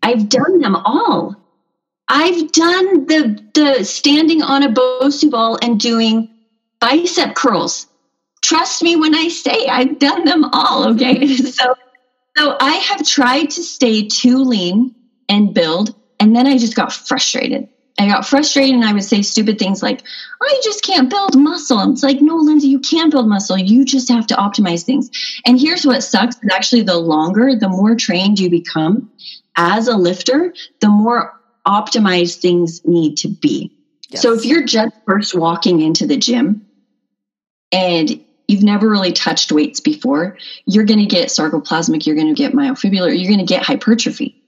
[0.02, 1.36] I've done them all.
[2.08, 6.30] I've done the the standing on a Bosu ball and doing
[6.80, 7.88] bicep curls.
[8.42, 10.90] Trust me when I say I've done them all.
[10.90, 11.76] Okay, so
[12.38, 14.96] so I have tried to stay too lean
[15.30, 17.70] and build, and then I just got frustrated.
[18.00, 20.04] I got frustrated and I would say stupid things like,
[20.42, 21.92] I just can't build muscle.
[21.92, 23.58] It's like, no, Lindsay, you can't build muscle.
[23.58, 25.10] You just have to optimize things.
[25.46, 29.12] And here's what sucks is actually the longer, the more trained you become
[29.56, 31.34] as a lifter, the more
[31.66, 33.76] optimized things need to be.
[34.10, 34.22] Yes.
[34.22, 36.66] So if you're just first walking into the gym
[37.72, 42.42] and you've never really touched weights before, you're going to get sarcoplasmic, you're going to
[42.42, 44.42] get myofibular, you're going to get hypertrophy.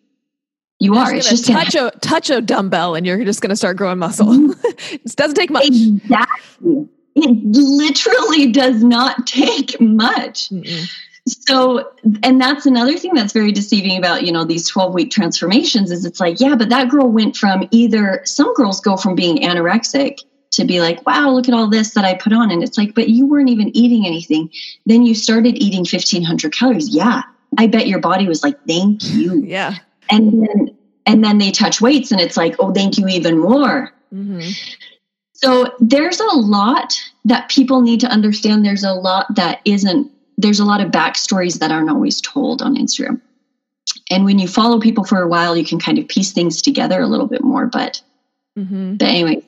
[0.79, 1.13] You are.
[1.13, 4.27] It's just touch a touch a dumbbell, and you're just going to start growing muscle.
[4.27, 4.95] Mm-hmm.
[4.95, 5.67] it doesn't take much.
[5.67, 6.87] Exactly.
[7.15, 10.49] It literally does not take much.
[10.49, 10.89] Mm-mm.
[11.27, 11.91] So,
[12.23, 16.05] and that's another thing that's very deceiving about you know these twelve week transformations is
[16.05, 20.19] it's like yeah, but that girl went from either some girls go from being anorexic
[20.51, 22.95] to be like wow look at all this that I put on, and it's like
[22.95, 24.49] but you weren't even eating anything.
[24.85, 26.87] Then you started eating fifteen hundred calories.
[26.87, 27.23] Yeah,
[27.57, 29.43] I bet your body was like thank you.
[29.43, 29.75] yeah
[30.09, 33.93] and then and then they touch weights and it's like oh thank you even more
[34.13, 34.49] mm-hmm.
[35.33, 36.93] so there's a lot
[37.25, 41.59] that people need to understand there's a lot that isn't there's a lot of backstories
[41.59, 43.19] that aren't always told on instagram
[44.11, 47.01] and when you follow people for a while you can kind of piece things together
[47.01, 48.01] a little bit more but
[48.57, 48.95] mm-hmm.
[48.95, 49.43] but anyway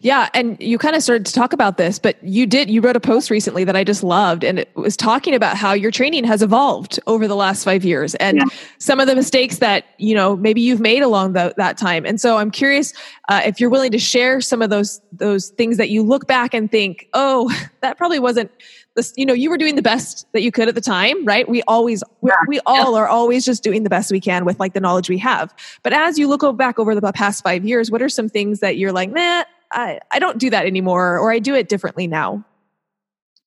[0.00, 2.96] yeah, and you kind of started to talk about this, but you did you wrote
[2.96, 6.24] a post recently that I just loved and it was talking about how your training
[6.24, 8.44] has evolved over the last 5 years and yeah.
[8.78, 12.04] some of the mistakes that, you know, maybe you've made along the, that time.
[12.04, 12.92] And so I'm curious
[13.30, 16.52] uh, if you're willing to share some of those those things that you look back
[16.54, 17.50] and think, "Oh,
[17.80, 18.50] that probably wasn't
[18.94, 21.48] this, you know, you were doing the best that you could at the time, right?
[21.48, 24.72] We always, we, we all are always just doing the best we can with like
[24.72, 25.54] the knowledge we have.
[25.82, 28.76] But as you look back over the past five years, what are some things that
[28.76, 29.44] you're like, nah,
[29.74, 32.44] I, I don't do that anymore or I do it differently now?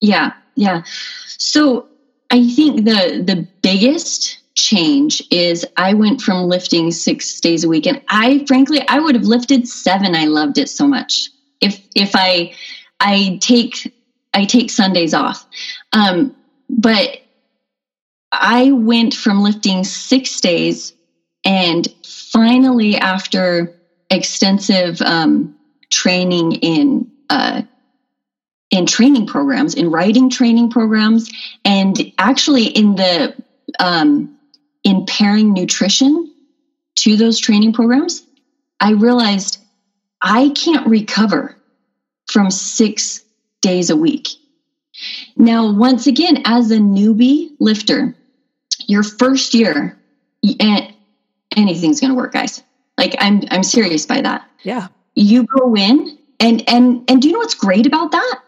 [0.02, 0.84] Yeah, yeah.
[1.26, 1.88] So
[2.30, 7.88] I think the the biggest change is I went from lifting six days a week
[7.88, 10.16] and I frankly I would have lifted seven.
[10.16, 11.30] I loved it so much.
[11.62, 12.54] If if I
[13.00, 13.94] I take
[14.34, 15.46] I take Sundays off.
[15.94, 16.36] Um,
[16.70, 17.22] but
[18.32, 20.94] I went from lifting six days
[21.46, 23.74] and finally after
[24.12, 25.57] extensive um,
[25.90, 27.62] training in uh,
[28.70, 31.32] in training programs, in writing training programs,
[31.64, 33.36] and actually in the
[33.80, 34.38] um,
[34.84, 36.34] in pairing nutrition
[36.96, 38.24] to those training programs,
[38.80, 39.60] I realized
[40.22, 41.56] I can't recover
[42.28, 43.24] from six
[43.62, 44.30] days a week.
[45.36, 48.16] Now, once again, as a newbie lifter,
[48.88, 49.98] your first year,
[51.56, 52.64] anything's going to work, guys.
[52.98, 54.50] Like I'm, I'm serious by that.
[54.64, 58.40] Yeah you go in and and and do you know what's great about that?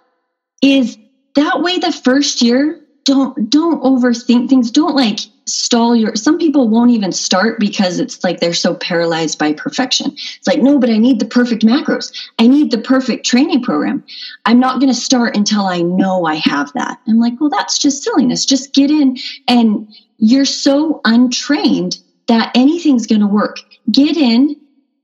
[0.62, 0.98] Is
[1.36, 4.70] that way the first year don't don't overthink things.
[4.70, 9.40] Don't like stall your some people won't even start because it's like they're so paralyzed
[9.40, 10.12] by perfection.
[10.12, 12.14] It's like no but i need the perfect macros.
[12.38, 14.04] I need the perfect training program.
[14.46, 17.00] I'm not going to start until i know i have that.
[17.08, 18.46] I'm like well that's just silliness.
[18.46, 23.58] Just get in and you're so untrained that anything's going to work.
[23.92, 24.56] Get in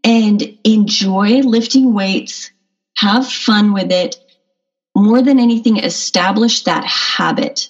[0.05, 2.51] and enjoy lifting weights,
[2.97, 4.15] have fun with it.
[4.95, 7.67] More than anything, establish that habit.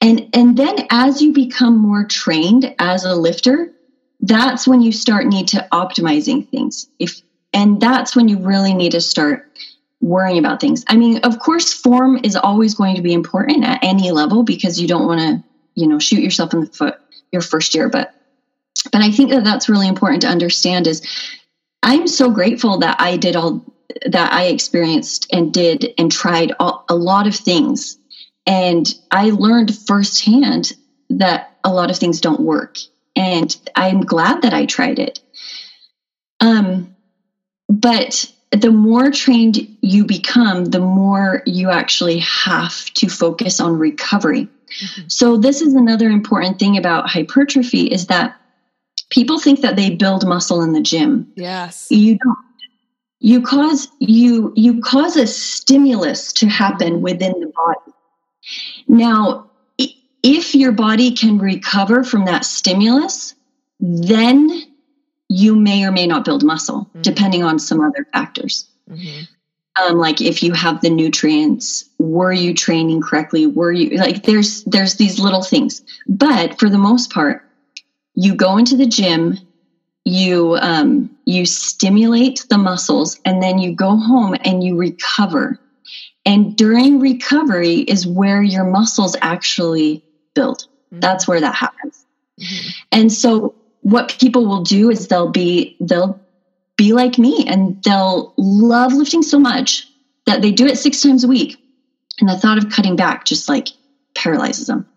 [0.00, 3.72] And, and then as you become more trained as a lifter,
[4.20, 6.88] that's when you start need to optimizing things.
[6.98, 7.20] If
[7.52, 9.48] and that's when you really need to start
[10.00, 10.84] worrying about things.
[10.88, 14.80] I mean, of course, form is always going to be important at any level because
[14.80, 16.98] you don't want to, you know, shoot yourself in the foot
[17.32, 17.88] your first year.
[17.88, 18.14] But,
[18.92, 20.86] but I think that that's really important to understand.
[20.86, 21.02] Is
[21.84, 23.64] I'm so grateful that I did all
[24.06, 27.98] that I experienced and did and tried all, a lot of things,
[28.46, 30.72] and I learned firsthand
[31.10, 32.78] that a lot of things don't work.
[33.14, 35.20] And I'm glad that I tried it.
[36.40, 36.96] Um,
[37.68, 44.48] but the more trained you become, the more you actually have to focus on recovery.
[44.82, 45.02] Mm-hmm.
[45.08, 48.36] So this is another important thing about hypertrophy is that
[49.14, 51.30] people think that they build muscle in the gym.
[51.36, 51.86] Yes.
[51.90, 52.38] You don't.
[53.20, 57.96] You cause you you cause a stimulus to happen within the body.
[58.86, 59.50] Now,
[60.22, 63.34] if your body can recover from that stimulus,
[63.80, 64.50] then
[65.30, 67.00] you may or may not build muscle, mm-hmm.
[67.00, 68.68] depending on some other factors.
[68.90, 69.22] Mm-hmm.
[69.82, 73.46] Um, like if you have the nutrients, were you training correctly?
[73.46, 77.43] Were you like there's there's these little things, but for the most part,
[78.14, 79.38] you go into the gym,
[80.04, 85.58] you um, you stimulate the muscles, and then you go home and you recover.
[86.26, 90.02] And during recovery is where your muscles actually
[90.34, 90.62] build.
[90.62, 91.00] Mm-hmm.
[91.00, 92.04] That's where that happens.
[92.40, 92.68] Mm-hmm.
[92.92, 96.18] And so what people will do is they'll be they'll
[96.76, 99.86] be like me and they'll love lifting so much
[100.26, 101.58] that they do it six times a week
[102.18, 103.68] and the thought of cutting back just like
[104.14, 104.88] paralyzes them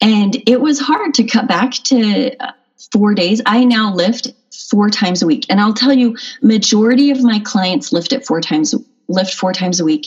[0.00, 2.52] and it was hard to cut back to uh,
[2.92, 3.40] four days.
[3.46, 4.28] I now lift
[4.70, 5.46] four times a week.
[5.48, 8.74] And i'll tell you majority of my clients lift it four times
[9.08, 10.06] lift four times a week.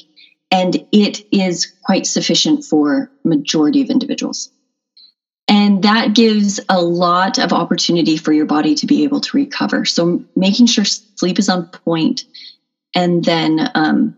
[0.49, 4.49] And it is quite sufficient for majority of individuals.
[5.49, 9.85] And that gives a lot of opportunity for your body to be able to recover.
[9.85, 12.25] So making sure sleep is on point
[12.95, 14.17] and then, um,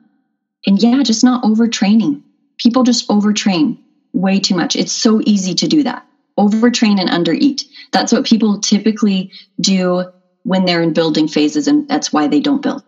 [0.65, 2.21] and yeah, just not overtraining.
[2.58, 3.77] People just overtrain
[4.13, 4.76] way too much.
[4.76, 6.06] It's so easy to do that.
[6.38, 7.63] Overtrain and undereat.
[7.91, 10.06] That's what people typically do
[10.43, 12.84] when they're in building phases, and that's why they don't build.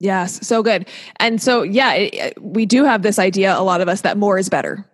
[0.00, 0.88] Yes, so good.
[1.16, 4.38] And so, yeah, it, we do have this idea, a lot of us, that more
[4.38, 4.84] is better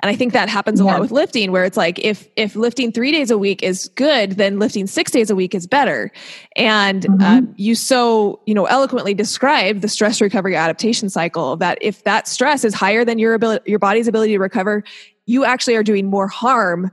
[0.00, 0.92] and I think that happens a yeah.
[0.92, 4.32] lot with lifting where it's like if if lifting 3 days a week is good,
[4.32, 6.10] then lifting 6 days a week is better.
[6.56, 7.22] And mm-hmm.
[7.22, 12.28] um, you so, you know, eloquently describe the stress recovery adaptation cycle that if that
[12.28, 14.84] stress is higher than your ability your body's ability to recover,
[15.26, 16.90] you actually are doing more harm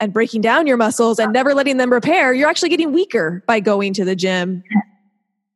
[0.00, 2.34] and breaking down your muscles and never letting them repair.
[2.34, 4.64] You're actually getting weaker by going to the gym,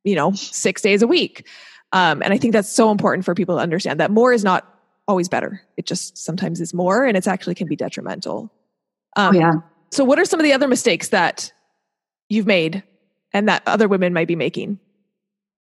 [0.05, 1.47] you know, 6 days a week.
[1.93, 4.78] Um, and I think that's so important for people to understand that more is not
[5.09, 5.63] always better.
[5.77, 8.53] It just sometimes is more and it's actually can be detrimental.
[9.17, 9.53] Um, oh, yeah.
[9.91, 11.53] So, what are some of the other mistakes that
[12.29, 12.83] you've made
[13.33, 14.79] and that other women might be making?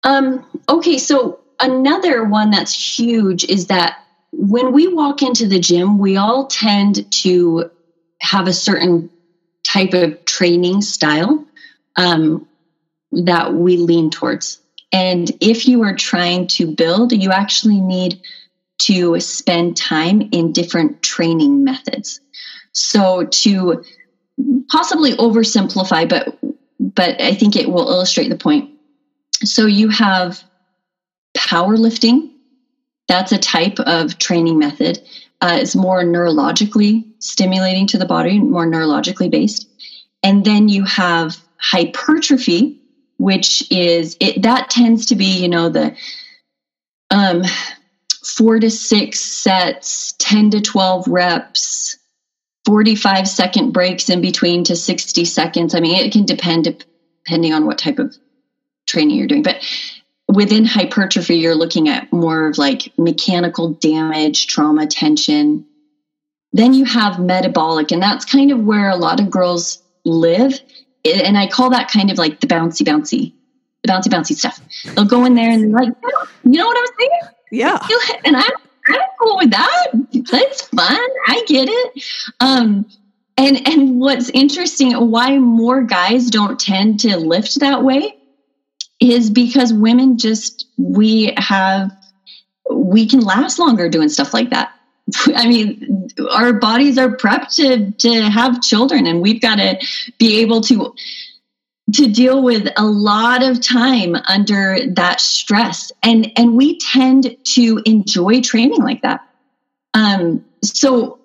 [0.02, 3.98] Um, okay, so another one that's huge is that
[4.32, 7.70] when we walk into the gym, we all tend to
[8.20, 9.10] have a certain
[9.64, 11.44] type of training style
[11.96, 12.46] um,
[13.12, 14.60] that we lean towards.
[14.92, 18.20] And if you are trying to build, you actually need
[18.78, 22.20] to spend time in different training methods.
[22.72, 23.84] So to
[24.70, 26.38] possibly oversimplify, but
[26.78, 28.70] but I think it will illustrate the point.
[29.44, 30.42] So you have
[31.36, 32.30] powerlifting.
[33.08, 35.00] That's a type of training method.
[35.40, 39.68] Uh, it's more neurologically stimulating to the body, more neurologically based.
[40.22, 42.80] And then you have hypertrophy,
[43.18, 45.96] which is it that tends to be, you know, the
[47.10, 47.42] um,
[48.30, 51.96] four to six sets, 10 to 12 reps,
[52.64, 55.74] 45 second breaks in between to 60 seconds.
[55.74, 56.84] I mean, it can depend
[57.24, 58.16] depending on what type of
[58.86, 59.42] training you're doing.
[59.42, 59.62] But
[60.28, 65.64] within hypertrophy, you're looking at more of like mechanical damage, trauma, tension.
[66.52, 70.58] Then you have metabolic, and that's kind of where a lot of girls live.
[71.04, 73.32] And I call that kind of like the bouncy, bouncy,
[73.82, 74.60] the bouncy, bouncy stuff.
[74.94, 75.92] They'll go in there and like,
[76.44, 77.35] you know what I'm saying?
[77.50, 77.78] Yeah.
[78.24, 78.52] And I'm,
[78.88, 79.86] I'm cool with that.
[80.30, 81.08] That's fun.
[81.26, 82.04] I get it.
[82.40, 82.86] Um,
[83.36, 88.16] and and what's interesting, why more guys don't tend to lift that way
[88.98, 91.90] is because women just we have
[92.70, 94.72] we can last longer doing stuff like that.
[95.34, 99.78] I mean, our bodies are prepped to to have children, and we've got to
[100.18, 100.94] be able to
[101.94, 105.92] to deal with a lot of time under that stress.
[106.02, 109.20] And and we tend to enjoy training like that.
[109.94, 111.20] Um, so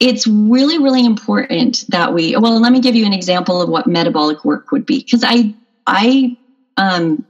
[0.00, 3.86] it's really really important that we well let me give you an example of what
[3.86, 4.98] metabolic work would be.
[4.98, 5.54] Because i
[5.86, 6.36] i
[6.76, 7.24] um,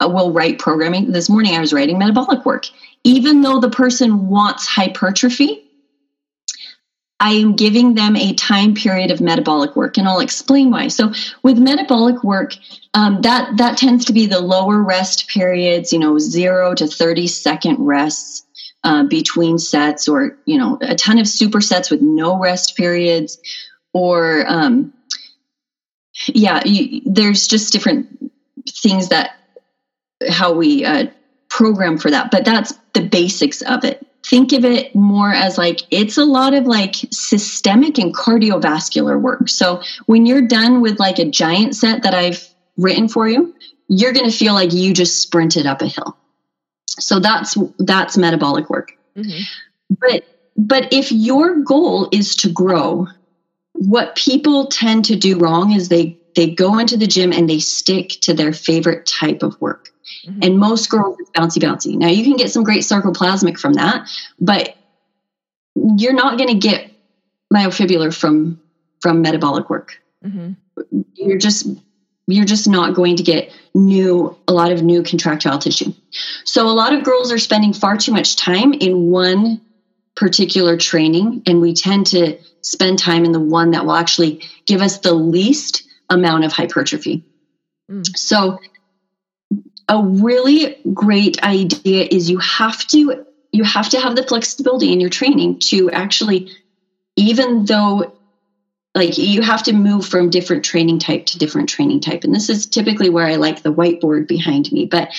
[0.00, 1.12] will write programming.
[1.12, 2.66] This morning i was writing metabolic work.
[3.04, 5.64] Even though the person wants hypertrophy
[7.22, 10.88] I am giving them a time period of metabolic work, and I'll explain why.
[10.88, 11.12] So,
[11.44, 12.56] with metabolic work,
[12.94, 17.28] um, that that tends to be the lower rest periods, you know, zero to thirty
[17.28, 18.44] second rests
[18.82, 23.38] uh, between sets, or you know, a ton of supersets with no rest periods,
[23.92, 24.92] or um,
[26.26, 28.32] yeah, you, there's just different
[28.68, 29.36] things that
[30.28, 31.06] how we uh,
[31.48, 35.80] program for that, but that's the basics of it think of it more as like
[35.90, 39.48] it's a lot of like systemic and cardiovascular work.
[39.48, 43.54] So when you're done with like a giant set that I've written for you,
[43.88, 46.16] you're going to feel like you just sprinted up a hill.
[46.86, 48.92] So that's that's metabolic work.
[49.16, 49.42] Mm-hmm.
[50.00, 50.24] But
[50.56, 53.08] but if your goal is to grow,
[53.72, 57.58] what people tend to do wrong is they they go into the gym and they
[57.58, 59.91] stick to their favorite type of work.
[60.26, 60.40] Mm-hmm.
[60.42, 61.96] And most girls, it's bouncy, bouncy.
[61.96, 64.08] Now, you can get some great sarcoplasmic from that,
[64.40, 64.76] but
[65.74, 66.90] you're not going to get
[67.52, 68.60] myofibrillar from
[69.00, 70.00] from metabolic work.
[70.24, 70.52] Mm-hmm.
[71.14, 71.66] You're just
[72.26, 75.92] you're just not going to get new a lot of new contractile tissue.
[76.44, 79.60] So a lot of girls are spending far too much time in one
[80.14, 84.80] particular training and we tend to spend time in the one that will actually give
[84.80, 87.24] us the least amount of hypertrophy.
[87.90, 88.06] Mm.
[88.16, 88.58] So
[89.88, 95.00] a really great idea is you have to you have to have the flexibility in
[95.00, 96.50] your training to actually
[97.16, 98.12] even though
[98.94, 102.24] like you have to move from different training type to different training type.
[102.24, 105.10] And this is typically where i like the whiteboard behind me but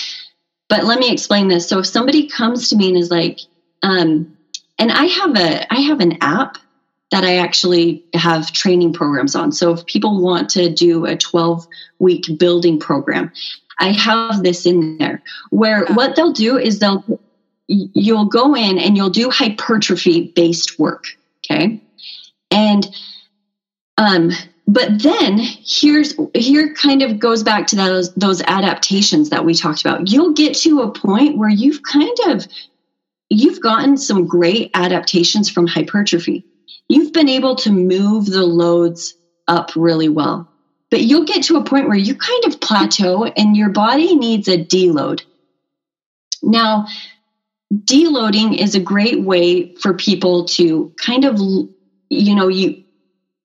[0.68, 1.68] but let me explain this.
[1.68, 3.40] So if somebody comes to me and is like
[3.82, 4.36] um
[4.78, 6.58] and i have a i have an app
[7.10, 9.52] that i actually have training programs on.
[9.52, 11.66] So if people want to do a 12
[11.98, 13.30] week building program
[13.78, 17.20] I have this in there where what they'll do is they'll
[17.66, 21.04] you'll go in and you'll do hypertrophy based work,
[21.44, 21.80] okay?
[22.50, 22.86] And
[23.98, 24.30] um
[24.66, 29.82] but then here's here kind of goes back to those those adaptations that we talked
[29.82, 30.10] about.
[30.10, 32.46] You'll get to a point where you've kind of
[33.28, 36.44] you've gotten some great adaptations from hypertrophy.
[36.88, 39.14] You've been able to move the loads
[39.48, 40.48] up really well.
[40.94, 44.46] But you'll get to a point where you kind of plateau and your body needs
[44.46, 45.22] a deload.
[46.40, 46.86] Now,
[47.74, 51.40] deloading is a great way for people to kind of
[52.10, 52.84] you know you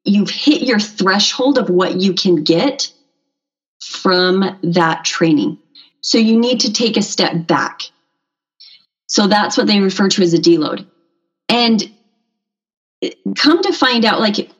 [0.03, 2.93] you've hit your threshold of what you can get
[3.83, 5.57] from that training.
[6.01, 7.81] So you need to take a step back.
[9.07, 10.85] So that's what they refer to as a deload.
[11.49, 11.81] And
[13.35, 14.51] come to find out like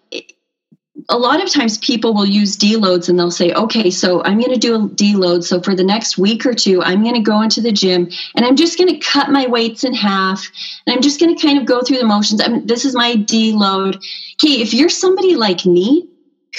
[1.10, 4.54] a lot of times people will use deloads and they'll say, okay, so I'm going
[4.54, 5.44] to do a deload.
[5.44, 8.46] So for the next week or two, I'm going to go into the gym and
[8.46, 10.48] I'm just going to cut my weights in half
[10.86, 12.42] and I'm just going to kind of go through the motions.
[12.42, 13.96] I mean, this is my deload.
[13.96, 16.08] Okay, if you're somebody like me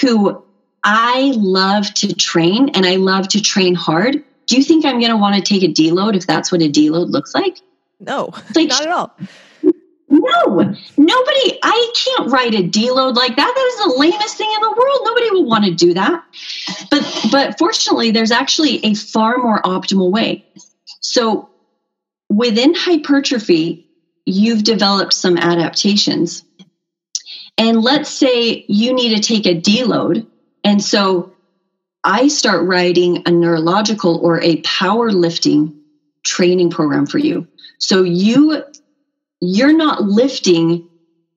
[0.00, 0.42] who
[0.82, 5.12] I love to train and I love to train hard, do you think I'm going
[5.12, 7.60] to want to take a deload if that's what a deload looks like?
[8.00, 9.16] No, like, not at all.
[10.46, 13.52] No, nobody, I can't write a deload like that.
[13.54, 15.00] That is the lamest thing in the world.
[15.04, 16.24] Nobody will want to do that.
[16.90, 20.44] But but fortunately, there's actually a far more optimal way.
[21.00, 21.48] So
[22.28, 23.86] within hypertrophy,
[24.26, 26.44] you've developed some adaptations.
[27.58, 30.26] And let's say you need to take a deload.
[30.64, 31.34] And so
[32.04, 35.76] I start writing a neurological or a powerlifting
[36.22, 37.46] training program for you.
[37.78, 38.64] So you
[39.40, 40.86] you're not lifting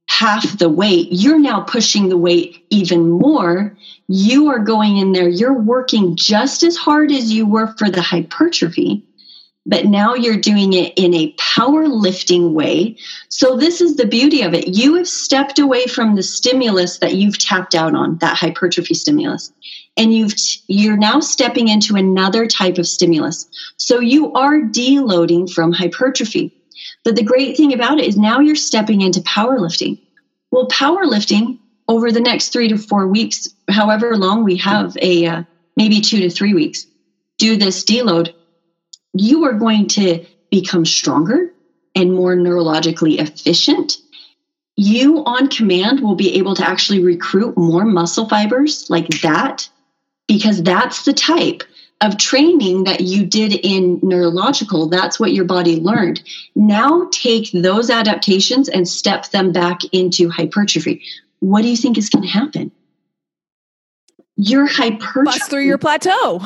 [0.08, 1.08] half the weight.
[1.12, 3.76] You're now pushing the weight even more.
[4.08, 8.02] You are going in there, you're working just as hard as you were for the
[8.02, 9.02] hypertrophy,
[9.66, 12.98] but now you're doing it in a powerlifting way.
[13.30, 14.68] So, this is the beauty of it.
[14.68, 19.52] You have stepped away from the stimulus that you've tapped out on, that hypertrophy stimulus.
[19.96, 20.34] And you've
[20.68, 23.48] you're now stepping into another type of stimulus.
[23.78, 26.52] So you are deloading from hypertrophy.
[27.04, 29.98] But the great thing about it is now you're stepping into powerlifting.
[30.52, 35.44] Well, powerlifting over the next three to four weeks, however long we have a uh,
[35.76, 36.86] maybe two to three weeks,
[37.38, 38.34] do this deload,
[39.14, 41.54] you are going to become stronger
[41.96, 43.98] and more neurologically efficient.
[44.76, 49.70] You on command will be able to actually recruit more muscle fibers like that
[50.28, 51.64] because that's the type
[52.04, 54.90] of training that you did in neurological.
[54.90, 56.22] That's what your body learned.
[56.54, 61.02] Now take those adaptations and step them back into hypertrophy.
[61.40, 62.72] What do you think is going to happen?
[64.36, 65.26] Your hypertrophy.
[65.26, 66.40] Bust through your plateau.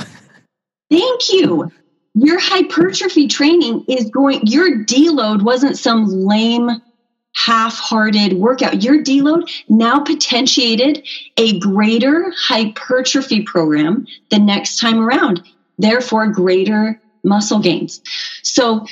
[0.91, 1.71] Thank you.
[2.13, 6.81] Your hypertrophy training is going, your deload wasn't some lame
[7.37, 8.81] half-hearted workout.
[8.83, 11.07] Your deload now potentiated
[11.37, 15.43] a greater hypertrophy program the next time around,
[15.77, 18.01] therefore greater muscle gains.
[18.41, 18.87] So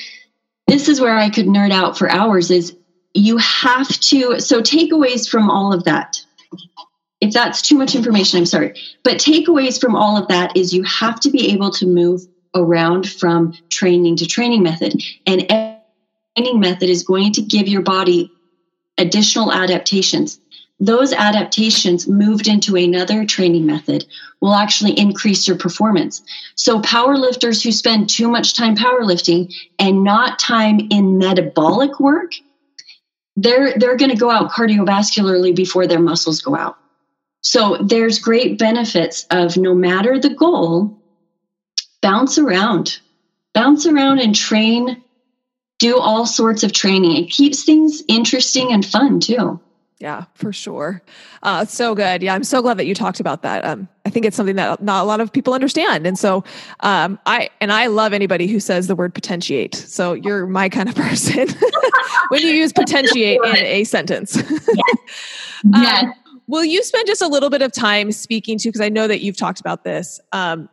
[0.68, 2.76] this is where I could nerd out for hours is
[3.16, 6.22] you have to so takeaways from all of that.
[7.22, 8.80] If that's too much information, I'm sorry.
[9.04, 12.22] But takeaways from all of that is you have to be able to move
[12.54, 15.02] around from training to training method.
[15.26, 15.48] And
[16.38, 18.30] training method is going to give your body
[18.98, 20.40] additional adaptations.
[20.80, 24.06] Those adaptations moved into another training method
[24.42, 26.22] will actually increase your performance.
[26.56, 32.34] So, powerlifters who spend too much time powerlifting and not time in metabolic work,
[33.38, 36.78] they're, they're going to go out cardiovascularly before their muscles go out.
[37.40, 41.00] So, there's great benefits of no matter the goal,
[42.02, 43.00] bounce around,
[43.54, 45.02] bounce around and train
[45.80, 47.18] do all sorts of training.
[47.18, 49.60] It keeps things interesting and fun too.
[50.00, 51.02] Yeah, for sure.
[51.42, 52.22] Uh, so good.
[52.22, 53.64] Yeah, I'm so glad that you talked about that.
[53.64, 56.44] Um, I think it's something that not a lot of people understand, and so
[56.82, 59.74] um, I and I love anybody who says the word potentiate.
[59.74, 61.48] So you're my kind of person
[62.28, 64.36] when you use potentiate in a sentence.
[64.36, 64.98] yes.
[65.64, 66.04] yes.
[66.04, 66.14] Um,
[66.48, 68.68] will you spend just a little bit of time speaking to?
[68.68, 70.20] Because I know that you've talked about this.
[70.34, 70.68] Um,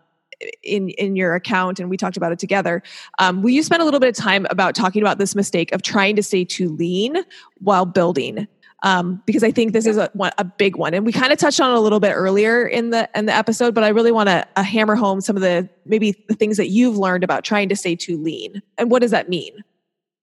[0.63, 2.83] in in your account and we talked about it together
[3.19, 5.83] um, will you spend a little bit of time about talking about this mistake of
[5.83, 7.17] trying to stay too lean
[7.59, 8.47] while building
[8.83, 11.61] um, because I think this is a, a big one, and we kind of touched
[11.61, 13.75] on it a little bit earlier in the in the episode.
[13.75, 16.69] But I really want to uh, hammer home some of the maybe the things that
[16.69, 19.53] you've learned about trying to stay too lean, and what does that mean?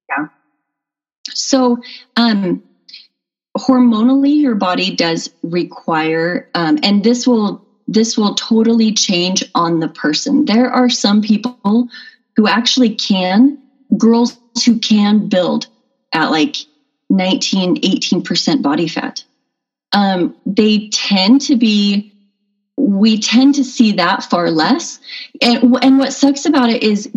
[0.09, 0.27] Yeah.
[1.29, 1.77] So,
[2.17, 2.61] um,
[3.57, 9.87] hormonally, your body does require, um, and this will this will totally change on the
[9.87, 10.45] person.
[10.45, 11.89] There are some people
[12.35, 13.57] who actually can,
[13.97, 15.67] girls who can build
[16.13, 16.57] at like
[17.09, 19.23] 19, 18% body fat.
[19.91, 22.13] Um, they tend to be,
[22.77, 24.99] we tend to see that far less.
[25.41, 27.11] And, and what sucks about it is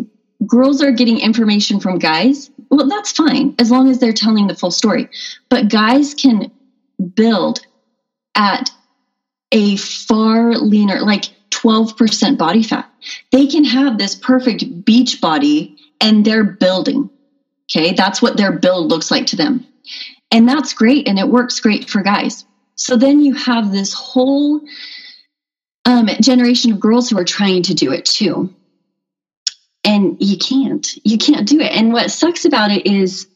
[0.47, 2.51] girls are getting information from guys.
[2.71, 5.11] Well, that's fine as long as they're telling the full story.
[5.51, 6.51] But guys can
[7.15, 7.61] build
[8.35, 8.71] at
[9.53, 12.91] a far leaner, like 12% body fat.
[13.31, 17.11] They can have this perfect beach body and they're building.
[17.71, 17.93] Okay.
[17.93, 19.67] That's what their build looks like to them.
[20.31, 21.07] And that's great.
[21.07, 22.45] And it works great for guys.
[22.75, 24.61] So then you have this whole
[25.85, 28.53] um, generation of girls who are trying to do it too.
[29.85, 30.87] And you can't.
[31.05, 31.73] You can't do it.
[31.73, 33.27] And what sucks about it is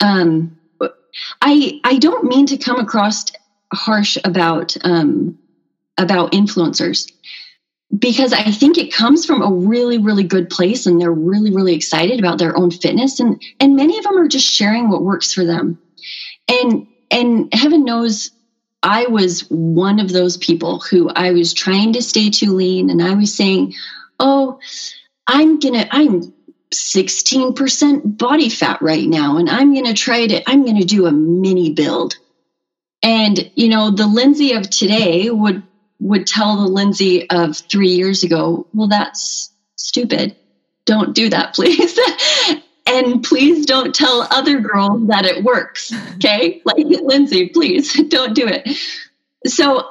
[0.00, 0.58] um,
[1.40, 3.24] I I don't mean to come across
[3.72, 5.38] harsh about um,
[5.98, 7.10] about influencers
[7.96, 11.74] because I think it comes from a really, really good place and they're really, really
[11.74, 13.20] excited about their own fitness.
[13.20, 15.78] And, and many of them are just sharing what works for them.
[16.48, 18.30] And, and heaven knows
[18.82, 23.02] I was one of those people who I was trying to stay too lean and
[23.02, 23.74] I was saying,
[24.18, 24.58] Oh,
[25.26, 26.32] I'm gonna, I'm
[26.72, 31.72] 16% body fat right now and I'm gonna try to, I'm gonna do a mini
[31.72, 32.16] build.
[33.02, 35.62] And, you know, the Lindsay of today would
[36.00, 40.36] would tell the Lindsay of three years ago, well, that's stupid.
[40.84, 41.98] Don't do that, please.
[42.86, 45.92] and please don't tell other girls that it works.
[46.16, 46.62] Okay.
[46.64, 48.68] like Lindsay, please don't do it.
[49.46, 49.90] So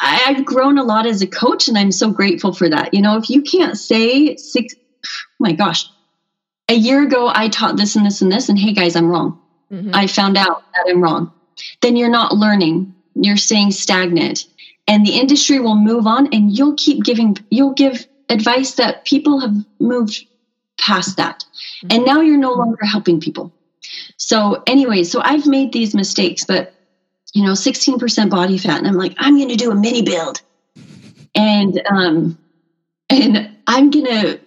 [0.00, 2.94] I've grown a lot as a coach and I'm so grateful for that.
[2.94, 5.88] You know, if you can't say six, oh my gosh,
[6.68, 9.40] a year ago I taught this and this and this, and hey guys, I'm wrong.
[9.70, 9.90] Mm-hmm.
[9.94, 11.32] I found out that I'm wrong.
[11.80, 12.94] Then you're not learning.
[13.14, 14.46] You're staying stagnant
[14.86, 19.40] and the industry will move on and you'll keep giving you'll give advice that people
[19.40, 20.26] have moved
[20.78, 21.44] past that.
[21.90, 23.52] And now you're no longer helping people.
[24.16, 26.74] So anyway so i've made these mistakes but
[27.34, 30.40] you know 16% body fat and i'm like i'm going to do a mini build.
[31.34, 32.38] And um
[33.10, 34.40] and i'm going to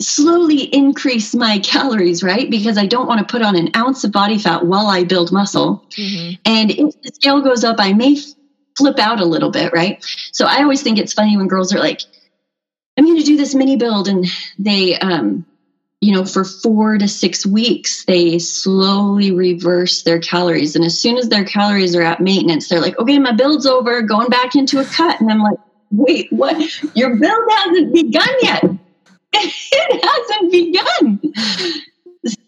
[0.00, 2.50] slowly increase my calories right?
[2.50, 5.32] Because i don't want to put on an ounce of body fat while i build
[5.32, 5.84] muscle.
[5.90, 6.34] Mm-hmm.
[6.44, 8.16] and if the scale goes up i may
[8.76, 10.04] flip out a little bit, right?
[10.32, 12.00] So I always think it's funny when girls are like,
[12.96, 14.26] I'm going to do this mini build and
[14.58, 15.44] they, um,
[16.00, 20.76] you know, for four to six weeks, they slowly reverse their calories.
[20.76, 24.02] And as soon as their calories are at maintenance, they're like, okay, my build's over,
[24.02, 25.20] going back into a cut.
[25.20, 25.58] And I'm like,
[25.90, 26.56] wait, what?
[26.94, 28.64] Your build hasn't begun yet.
[29.32, 31.32] it hasn't begun.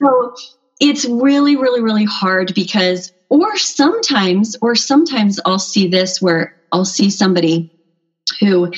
[0.01, 0.35] So
[0.81, 6.85] it's really, really, really hard because, or sometimes, or sometimes I'll see this where I'll
[6.85, 7.69] see somebody
[8.41, 8.71] who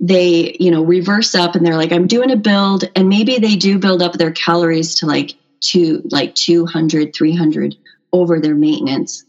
[0.00, 3.56] they, you know, reverse up and they're like, I'm doing a build, and maybe they
[3.56, 7.74] do build up their calories to like two, like 200, 300
[8.12, 9.24] over their maintenance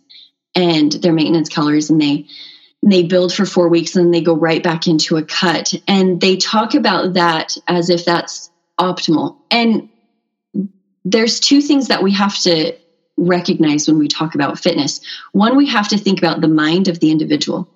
[0.56, 2.26] and their maintenance calories, and they,
[2.84, 5.74] they build for four weeks and then they go right back into a cut.
[5.88, 8.50] And they talk about that as if that's
[8.80, 9.36] optimal.
[9.50, 9.90] And
[11.04, 12.74] there's two things that we have to
[13.18, 15.02] recognize when we talk about fitness.
[15.32, 17.68] One, we have to think about the mind of the individual.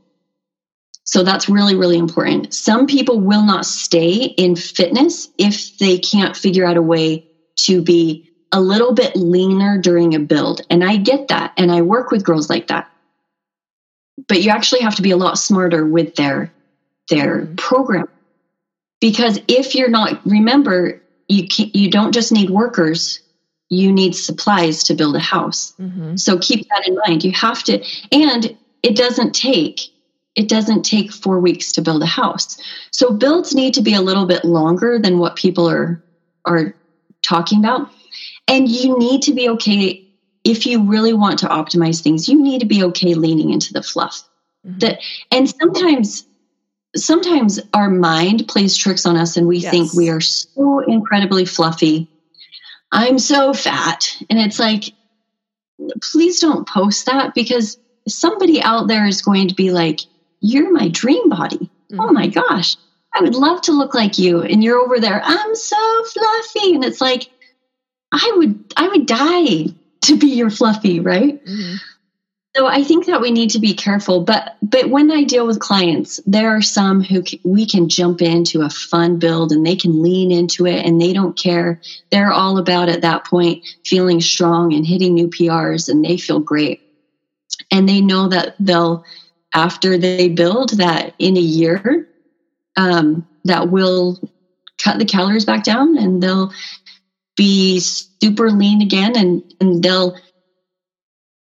[1.04, 2.54] So that's really, really important.
[2.54, 7.28] Some people will not stay in fitness if they can't figure out a way
[7.58, 10.62] to be a little bit leaner during a build.
[10.70, 11.54] And I get that.
[11.58, 12.92] And I work with girls like that
[14.28, 16.52] but you actually have to be a lot smarter with their
[17.10, 17.56] their mm-hmm.
[17.56, 18.08] program
[19.00, 23.22] because if you're not remember you can, you don't just need workers
[23.72, 26.16] you need supplies to build a house mm-hmm.
[26.16, 29.82] so keep that in mind you have to and it doesn't take
[30.36, 32.58] it doesn't take four weeks to build a house
[32.92, 36.04] so builds need to be a little bit longer than what people are
[36.46, 36.76] are
[37.24, 37.90] talking about
[38.48, 40.06] and you need to be okay
[40.44, 43.84] if you really want to optimize things, you need to be okay leaning into the
[43.84, 44.24] fluff.
[44.66, 44.80] Mm-hmm.
[44.80, 45.00] That
[45.32, 46.26] and sometimes
[46.96, 49.72] sometimes our mind plays tricks on us and we yes.
[49.72, 52.10] think we are so incredibly fluffy.
[52.92, 54.18] I'm so fat.
[54.30, 54.86] And it's like,
[56.02, 57.78] please don't post that because
[58.08, 60.02] somebody out there is going to be like,
[60.40, 61.70] You're my dream body.
[61.92, 62.00] Mm-hmm.
[62.00, 62.78] Oh my gosh,
[63.14, 64.42] I would love to look like you.
[64.42, 66.76] And you're over there, I'm so fluffy.
[66.76, 67.30] And it's like,
[68.12, 69.68] I would I would die
[70.02, 71.44] to be your fluffy, right?
[71.46, 71.76] Mm-hmm.
[72.56, 74.22] So I think that we need to be careful.
[74.22, 78.22] But but when I deal with clients, there are some who can, we can jump
[78.22, 81.80] into a fun build and they can lean into it and they don't care.
[82.12, 86.40] They're all about at that point feeling strong and hitting new PRs and they feel
[86.40, 86.82] great.
[87.72, 89.06] And they know that they'll
[89.54, 92.08] after they build that in a year,
[92.76, 94.20] um, that will
[94.78, 96.52] cut the calories back down and they'll
[97.36, 100.18] be super lean again and, and they'll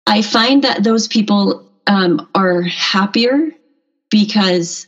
[0.10, 3.52] i find that those people um, are happier
[4.12, 4.88] because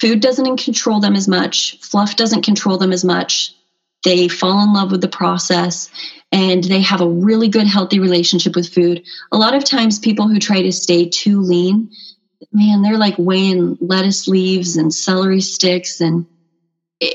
[0.00, 3.54] food doesn't control them as much fluff doesn't control them as much
[4.04, 5.90] they fall in love with the process
[6.32, 10.28] and they have a really good healthy relationship with food a lot of times people
[10.28, 11.90] who try to stay too lean
[12.52, 16.26] man they're like weighing lettuce leaves and celery sticks and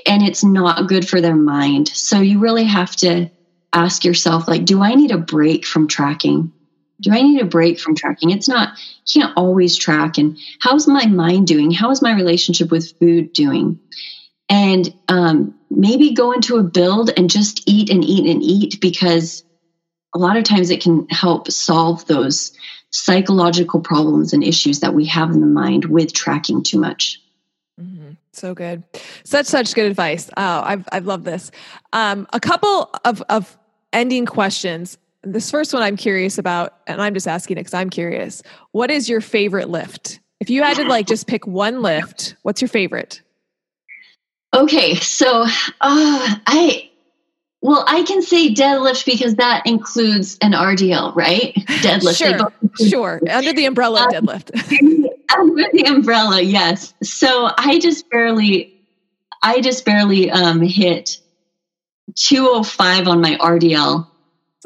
[0.06, 1.90] and it's not good for their mind.
[1.90, 3.30] So you really have to
[3.74, 6.52] ask yourself like do I need a break from tracking?
[7.02, 8.30] Do I need a break from tracking?
[8.30, 11.72] It's not you can't always track and how's my mind doing?
[11.72, 13.80] How is my relationship with food doing?
[14.50, 19.43] And um, maybe go into a build and just eat and eat and eat because
[20.14, 22.58] a lot of times it can help solve those
[22.91, 27.22] psychological problems and issues that we have in the mind with tracking too much.
[28.39, 28.84] So good.
[29.24, 30.30] Such, such good advice.
[30.38, 31.52] Oh, I've, I've loved this.
[31.91, 33.58] Um, a couple of, of
[33.91, 34.97] ending questions.
[35.24, 38.42] This first one I'm curious about, and I'm just asking it because I'm curious.
[38.72, 40.20] What is your favorite lift?
[40.40, 43.22] If you had to like just pick one lift, what's your favorite?
[44.54, 45.48] Okay, so uh,
[45.82, 46.90] I
[47.62, 51.54] well, I can say deadlift because that includes an RDL, right?
[51.56, 52.18] Deadlift.
[52.18, 53.22] Sure, sure.
[53.30, 54.52] Under the umbrella um, deadlift.
[55.38, 56.94] under the umbrella, yes.
[57.04, 58.82] So I just barely,
[59.44, 61.20] I just barely um, hit
[62.16, 64.08] 205 on my RDL.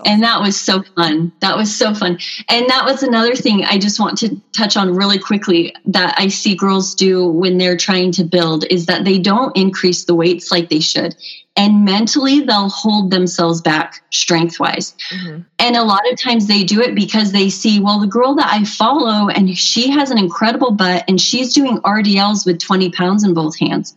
[0.06, 1.32] And that was so fun.
[1.42, 2.18] That was so fun.
[2.50, 6.30] And that was another thing I just want to touch on really quickly that I
[6.30, 10.52] see girls do when they're trying to build is that they don't increase the weights
[10.52, 11.16] like they should
[11.56, 14.96] and mentally they'll hold themselves back strength wise.
[15.12, 15.42] Mm-hmm.
[15.60, 18.52] And a lot of times they do it because they see, well, the girl that
[18.52, 23.24] I follow and she has an incredible butt and she's doing RDLs with 20 pounds
[23.24, 23.96] in both hands.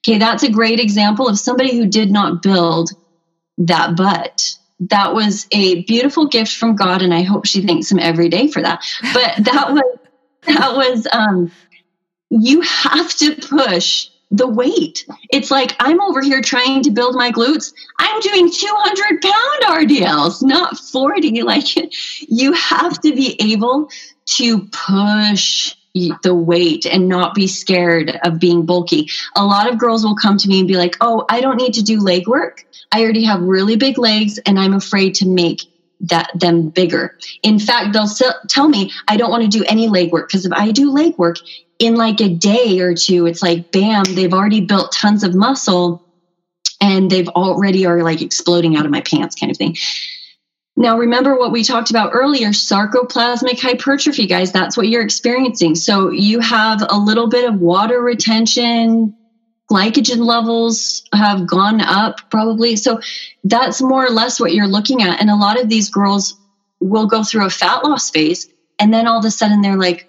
[0.00, 2.90] Okay, that's a great example of somebody who did not build
[3.58, 4.37] that butt.
[4.80, 8.48] That was a beautiful gift from God, and I hope she thanks him every day
[8.48, 8.84] for that.
[9.12, 9.98] But that was
[10.46, 11.50] that was um
[12.30, 15.06] you have to push the weight.
[15.30, 17.72] It's like I'm over here trying to build my glutes.
[17.98, 21.42] I'm doing 200 pound RDLs, not 40.
[21.42, 21.66] Like
[22.28, 23.88] you have to be able
[24.36, 29.08] to push the weight and not be scared of being bulky.
[29.36, 31.74] A lot of girls will come to me and be like, "Oh, I don't need
[31.74, 32.64] to do leg work.
[32.92, 35.62] I already have really big legs and I'm afraid to make
[36.00, 38.10] that them bigger." In fact, they'll
[38.48, 41.14] tell me, "I don't want to do any leg work because if I do leg
[41.18, 41.36] work,
[41.78, 46.02] in like a day or two, it's like, bam, they've already built tons of muscle
[46.80, 49.76] and they've already are like exploding out of my pants kind of thing.
[50.78, 54.52] Now, remember what we talked about earlier sarcoplasmic hypertrophy, guys.
[54.52, 55.74] That's what you're experiencing.
[55.74, 59.12] So you have a little bit of water retention,
[59.68, 62.76] glycogen levels have gone up probably.
[62.76, 63.00] So
[63.42, 65.20] that's more or less what you're looking at.
[65.20, 66.36] And a lot of these girls
[66.78, 68.48] will go through a fat loss phase
[68.78, 70.08] and then all of a sudden they're like,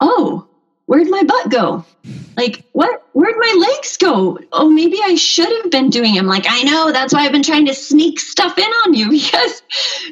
[0.00, 0.49] oh,
[0.90, 1.84] where'd my butt go?
[2.36, 3.06] Like, what?
[3.12, 4.40] Where'd my legs go?
[4.50, 6.18] Oh, maybe I should have been doing.
[6.18, 6.90] I'm like, I know.
[6.90, 9.62] That's why I've been trying to sneak stuff in on you because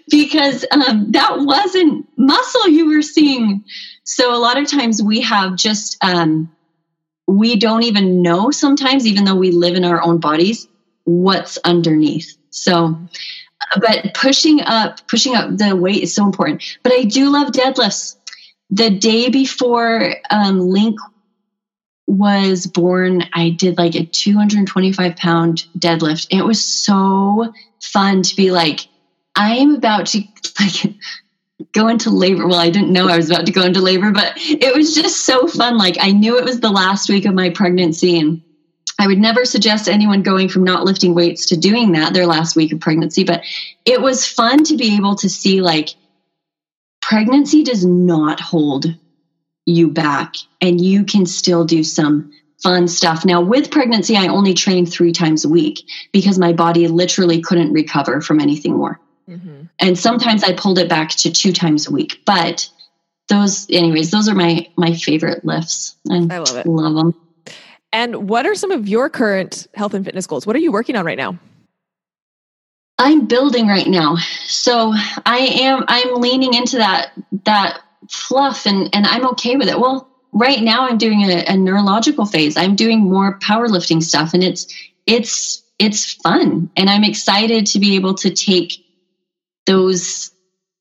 [0.08, 3.64] because um, that wasn't muscle you were seeing.
[4.04, 6.48] So a lot of times we have just um,
[7.26, 10.68] we don't even know sometimes, even though we live in our own bodies,
[11.02, 12.36] what's underneath.
[12.50, 12.96] So
[13.80, 18.16] but pushing up pushing up the weight is so important but i do love deadlifts
[18.70, 20.98] the day before um, Link
[22.06, 26.26] was born, I did like a 225 pound deadlift.
[26.30, 27.52] It was so
[27.82, 28.88] fun to be like,
[29.36, 30.22] I am about to
[30.60, 30.94] like
[31.72, 32.46] go into labor.
[32.46, 35.24] Well, I didn't know I was about to go into labor, but it was just
[35.24, 35.78] so fun.
[35.78, 38.42] Like I knew it was the last week of my pregnancy and
[38.98, 42.56] I would never suggest anyone going from not lifting weights to doing that their last
[42.56, 43.44] week of pregnancy, but
[43.84, 45.90] it was fun to be able to see like
[47.08, 48.94] pregnancy does not hold
[49.64, 52.30] you back and you can still do some
[52.62, 53.24] fun stuff.
[53.24, 55.80] Now, with pregnancy, I only trained three times a week
[56.12, 59.00] because my body literally couldn't recover from anything more.
[59.26, 59.64] Mm-hmm.
[59.78, 62.20] And sometimes I pulled it back to two times a week.
[62.26, 62.68] But
[63.28, 65.96] those, anyways, those are my my favorite lifts.
[66.06, 66.66] And I love it.
[66.66, 67.14] Love them.
[67.90, 70.46] And what are some of your current health and fitness goals?
[70.46, 71.38] What are you working on right now?
[72.98, 74.16] I'm building right now.
[74.46, 74.92] So
[75.24, 77.12] I am I'm leaning into that
[77.44, 77.80] that
[78.10, 79.78] fluff and and I'm okay with it.
[79.78, 82.56] Well, right now I'm doing a, a neurological phase.
[82.56, 84.66] I'm doing more powerlifting stuff and it's
[85.06, 88.84] it's it's fun and I'm excited to be able to take
[89.66, 90.32] those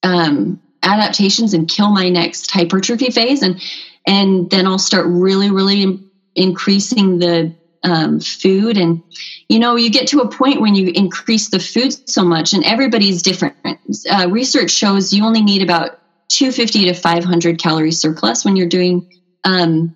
[0.01, 3.61] um, adaptations and kill my next hypertrophy phase and
[4.07, 5.99] and then I'll start really really
[6.35, 7.53] increasing the
[7.83, 8.77] um, food.
[8.77, 9.01] And
[9.49, 12.63] you know you get to a point when you increase the food so much and
[12.63, 13.55] everybody's different.
[14.09, 15.99] Uh, research shows you only need about
[16.29, 19.05] 250 to 500 calorie surplus when you're doing
[19.43, 19.95] um,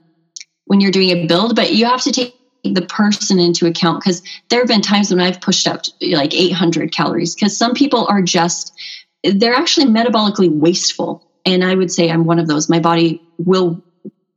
[0.65, 4.21] when you're doing a build but you have to take the person into account because
[4.49, 8.21] there have been times when i've pushed up like 800 calories because some people are
[8.21, 8.71] just
[9.23, 11.23] they're actually metabolically wasteful.
[11.45, 12.69] And i would say i'm one of those.
[12.69, 13.83] My body will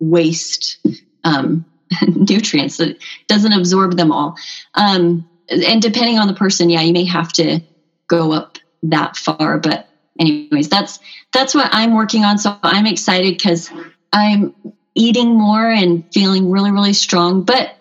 [0.00, 0.78] waste
[1.24, 1.64] um,
[2.14, 4.36] nutrients that doesn't absorb them all.
[4.74, 7.60] Um, and depending on the person, yeah, you may have to
[8.06, 9.58] go up that far.
[9.58, 9.88] But
[10.18, 10.98] anyways, that's
[11.32, 12.38] that's what I'm working on.
[12.38, 13.70] So I'm excited because
[14.12, 14.54] I'm
[14.94, 17.42] eating more and feeling really, really strong.
[17.42, 17.76] But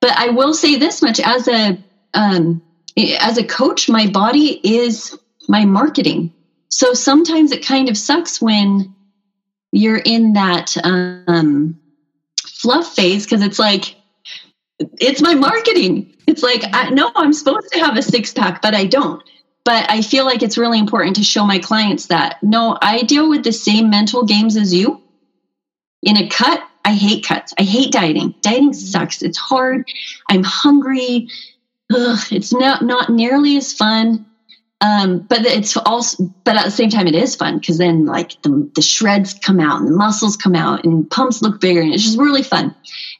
[0.00, 1.78] but I will say this much as a
[2.14, 2.62] um,
[3.20, 6.32] as a coach, my body is my marketing.
[6.68, 8.94] So sometimes it kind of sucks when
[9.72, 11.78] you're in that um,
[12.64, 13.94] fluff phase because it's like
[14.78, 16.14] it's my marketing.
[16.26, 19.22] It's like I know I'm supposed to have a six pack, but I don't.
[19.66, 23.28] But I feel like it's really important to show my clients that no, I deal
[23.28, 25.02] with the same mental games as you.
[26.02, 27.52] In a cut, I hate cuts.
[27.58, 28.34] I hate dieting.
[28.40, 28.78] Dieting mm-hmm.
[28.78, 29.22] sucks.
[29.22, 29.86] It's hard.
[30.30, 31.28] I'm hungry.
[31.94, 34.24] Ugh, it's not not nearly as fun.
[34.84, 38.40] Um, but it's also, but at the same time, it is fun because then like
[38.42, 41.94] the, the shreds come out and the muscles come out and pumps look bigger and
[41.94, 42.74] it's just really fun.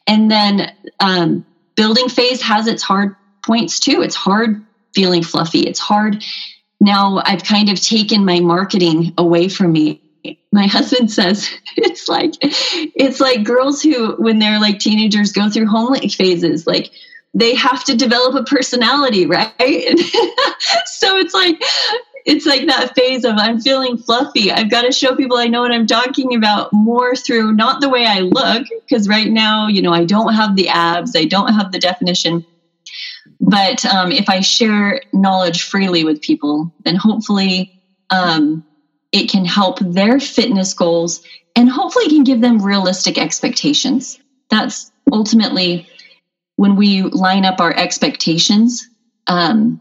[0.07, 4.03] And then um, building phase has its hard points too.
[4.03, 4.63] It's hard
[4.95, 5.61] feeling fluffy.
[5.61, 6.23] It's hard.
[6.81, 10.03] Now I've kind of taken my marketing away from me.
[10.53, 11.49] My husband says
[11.79, 16.91] it's like it's like girls who when they're like teenagers go through homely phases like
[17.35, 19.53] they have to develop a personality, right?
[19.59, 21.61] so it's like
[22.25, 24.51] it's like that phase of I'm feeling fluffy.
[24.51, 27.91] I've got to show people I know what I'm talking about more through not the
[27.91, 31.53] way I look, because right now, you know, I don't have the abs, I don't
[31.53, 32.47] have the definition.
[33.41, 37.79] But um, if I share knowledge freely with people, then hopefully
[38.09, 38.65] um,
[39.13, 41.23] it can help their fitness goals
[41.55, 44.19] and hopefully can give them realistic expectations.
[44.49, 45.87] That's ultimately
[46.57, 48.89] when we line up our expectations
[49.27, 49.81] um,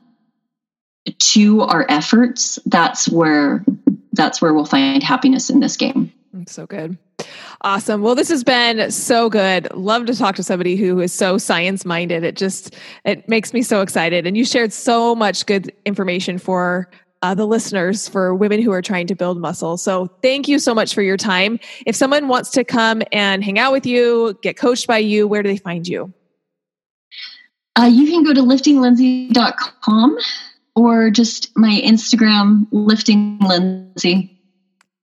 [1.20, 3.66] to our efforts, that's where
[4.14, 6.12] that's where we'll find happiness in this game.
[6.48, 6.98] So good.
[7.62, 8.02] Awesome.
[8.02, 9.72] Well, this has been so good.
[9.74, 12.24] Love to talk to somebody who is so science minded.
[12.24, 14.26] It just it makes me so excited.
[14.26, 16.90] And you shared so much good information for
[17.22, 19.78] uh, the listeners for women who are trying to build muscle.
[19.78, 21.58] So thank you so much for your time.
[21.86, 25.42] If someone wants to come and hang out with you, get coached by you, where
[25.42, 26.14] do they find you?
[27.78, 30.18] Uh, you can go to liftinglindsay.com
[30.76, 34.30] or just my Instagram, lifting Lindsay.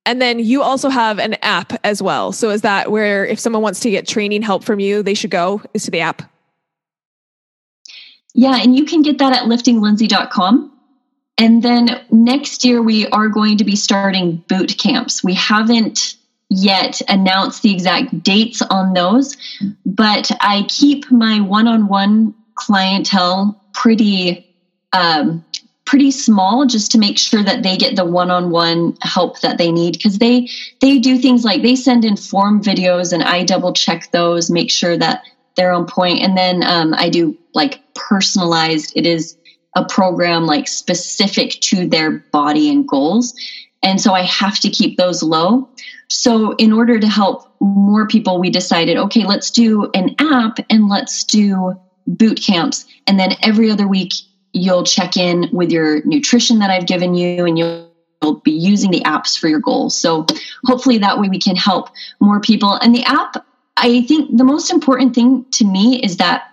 [0.06, 2.32] And then you also have an app as well.
[2.32, 5.30] So is that where if someone wants to get training help from you, they should
[5.30, 6.22] go is to the app?
[8.34, 10.72] Yeah, and you can get that at liftinglindsay.com.
[11.38, 15.24] And then next year we are going to be starting boot camps.
[15.24, 16.16] We haven't
[16.48, 19.36] yet announced the exact dates on those,
[19.86, 24.46] but I keep my one-on-one clientele pretty
[24.92, 25.44] um,
[25.90, 29.94] pretty small just to make sure that they get the one-on-one help that they need.
[29.94, 30.48] Because they
[30.80, 34.70] they do things like they send in form videos and i double check those make
[34.70, 35.24] sure that
[35.56, 36.20] they're on point.
[36.20, 39.36] And then um, i do like personalized it is
[39.76, 43.34] a program like specific to their body and goals.
[43.82, 45.68] And so i have to keep those low.
[46.08, 50.88] So in order to help more people we decided okay let's do an app and
[50.88, 51.74] let's do
[52.06, 54.12] boot camps and then every other week
[54.52, 59.02] you'll check in with your nutrition that I've given you and you'll be using the
[59.02, 59.96] apps for your goals.
[59.96, 60.26] So
[60.64, 61.90] hopefully that way we can help
[62.20, 62.74] more people.
[62.74, 63.46] And the app,
[63.76, 66.52] I think the most important thing to me is that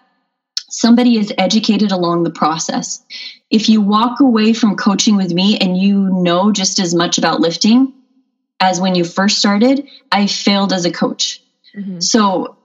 [0.70, 3.04] somebody is educated along the process.
[3.50, 7.40] If you walk away from coaching with me and you know just as much about
[7.40, 7.94] lifting
[8.60, 11.42] as when you first started, I failed as a coach.
[11.76, 12.00] Mm-hmm.
[12.00, 12.58] So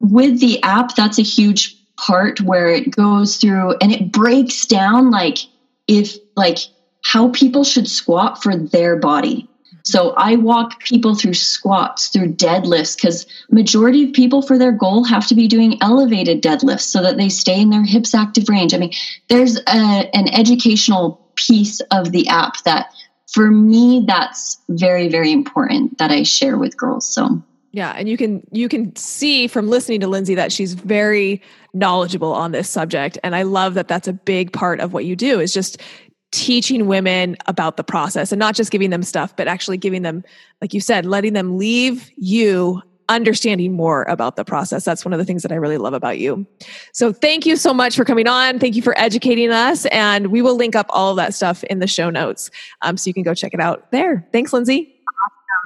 [0.00, 5.10] with the app, that's a huge part where it goes through and it breaks down
[5.10, 5.38] like
[5.86, 6.58] if like
[7.02, 9.48] how people should squat for their body.
[9.84, 15.04] So I walk people through squats, through deadlifts, because majority of people for their goal
[15.04, 18.72] have to be doing elevated deadlifts so that they stay in their hips active range.
[18.72, 18.92] I mean,
[19.28, 22.86] there's a, an educational piece of the app that
[23.30, 27.06] for me that's very, very important that I share with girls.
[27.06, 27.42] So
[27.74, 32.32] yeah, and you can you can see from listening to Lindsay that she's very knowledgeable
[32.32, 35.40] on this subject and I love that that's a big part of what you do
[35.40, 35.82] is just
[36.30, 40.22] teaching women about the process and not just giving them stuff but actually giving them
[40.60, 44.84] like you said letting them leave you understanding more about the process.
[44.84, 46.46] That's one of the things that I really love about you.
[46.92, 48.58] So thank you so much for coming on.
[48.58, 49.84] Thank you for educating us.
[49.86, 52.50] And we will link up all of that stuff in the show notes.
[52.80, 54.26] Um, so you can go check it out there.
[54.32, 54.94] Thanks, Lindsay.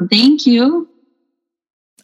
[0.00, 0.08] Awesome.
[0.08, 0.88] Thank you.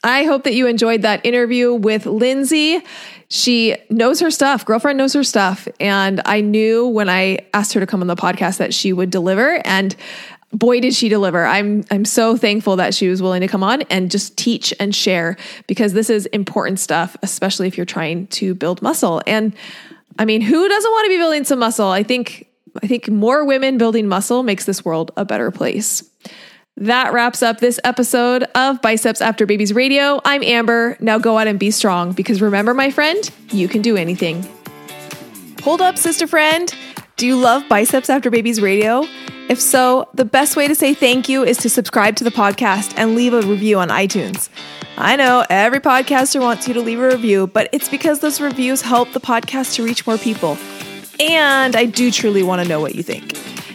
[0.03, 2.82] I hope that you enjoyed that interview with Lindsay.
[3.28, 4.66] She knows her stuff.
[4.66, 5.66] Girlfriend knows her stuff.
[5.80, 9.11] And I knew when I asked her to come on the podcast that she would
[9.11, 9.61] deliver.
[9.66, 9.97] And
[10.53, 11.45] boy did she deliver.
[11.45, 14.95] I'm I'm so thankful that she was willing to come on and just teach and
[14.95, 15.36] share
[15.66, 19.20] because this is important stuff, especially if you're trying to build muscle.
[19.26, 19.55] And
[20.18, 21.88] I mean, who doesn't want to be building some muscle?
[21.88, 22.49] I think
[22.82, 26.09] I think more women building muscle makes this world a better place.
[26.78, 30.20] That wraps up this episode of Biceps After Babies Radio.
[30.24, 30.96] I'm Amber.
[30.98, 34.44] Now go out and be strong because remember, my friend, you can do anything.
[35.62, 36.74] Hold up, sister friend.
[37.16, 39.04] Do you love Biceps After Babies Radio?
[39.48, 42.94] If so, the best way to say thank you is to subscribe to the podcast
[42.96, 44.48] and leave a review on iTunes.
[44.96, 48.82] I know every podcaster wants you to leave a review, but it's because those reviews
[48.82, 50.58] help the podcast to reach more people.
[51.20, 53.38] And I do truly want to know what you think.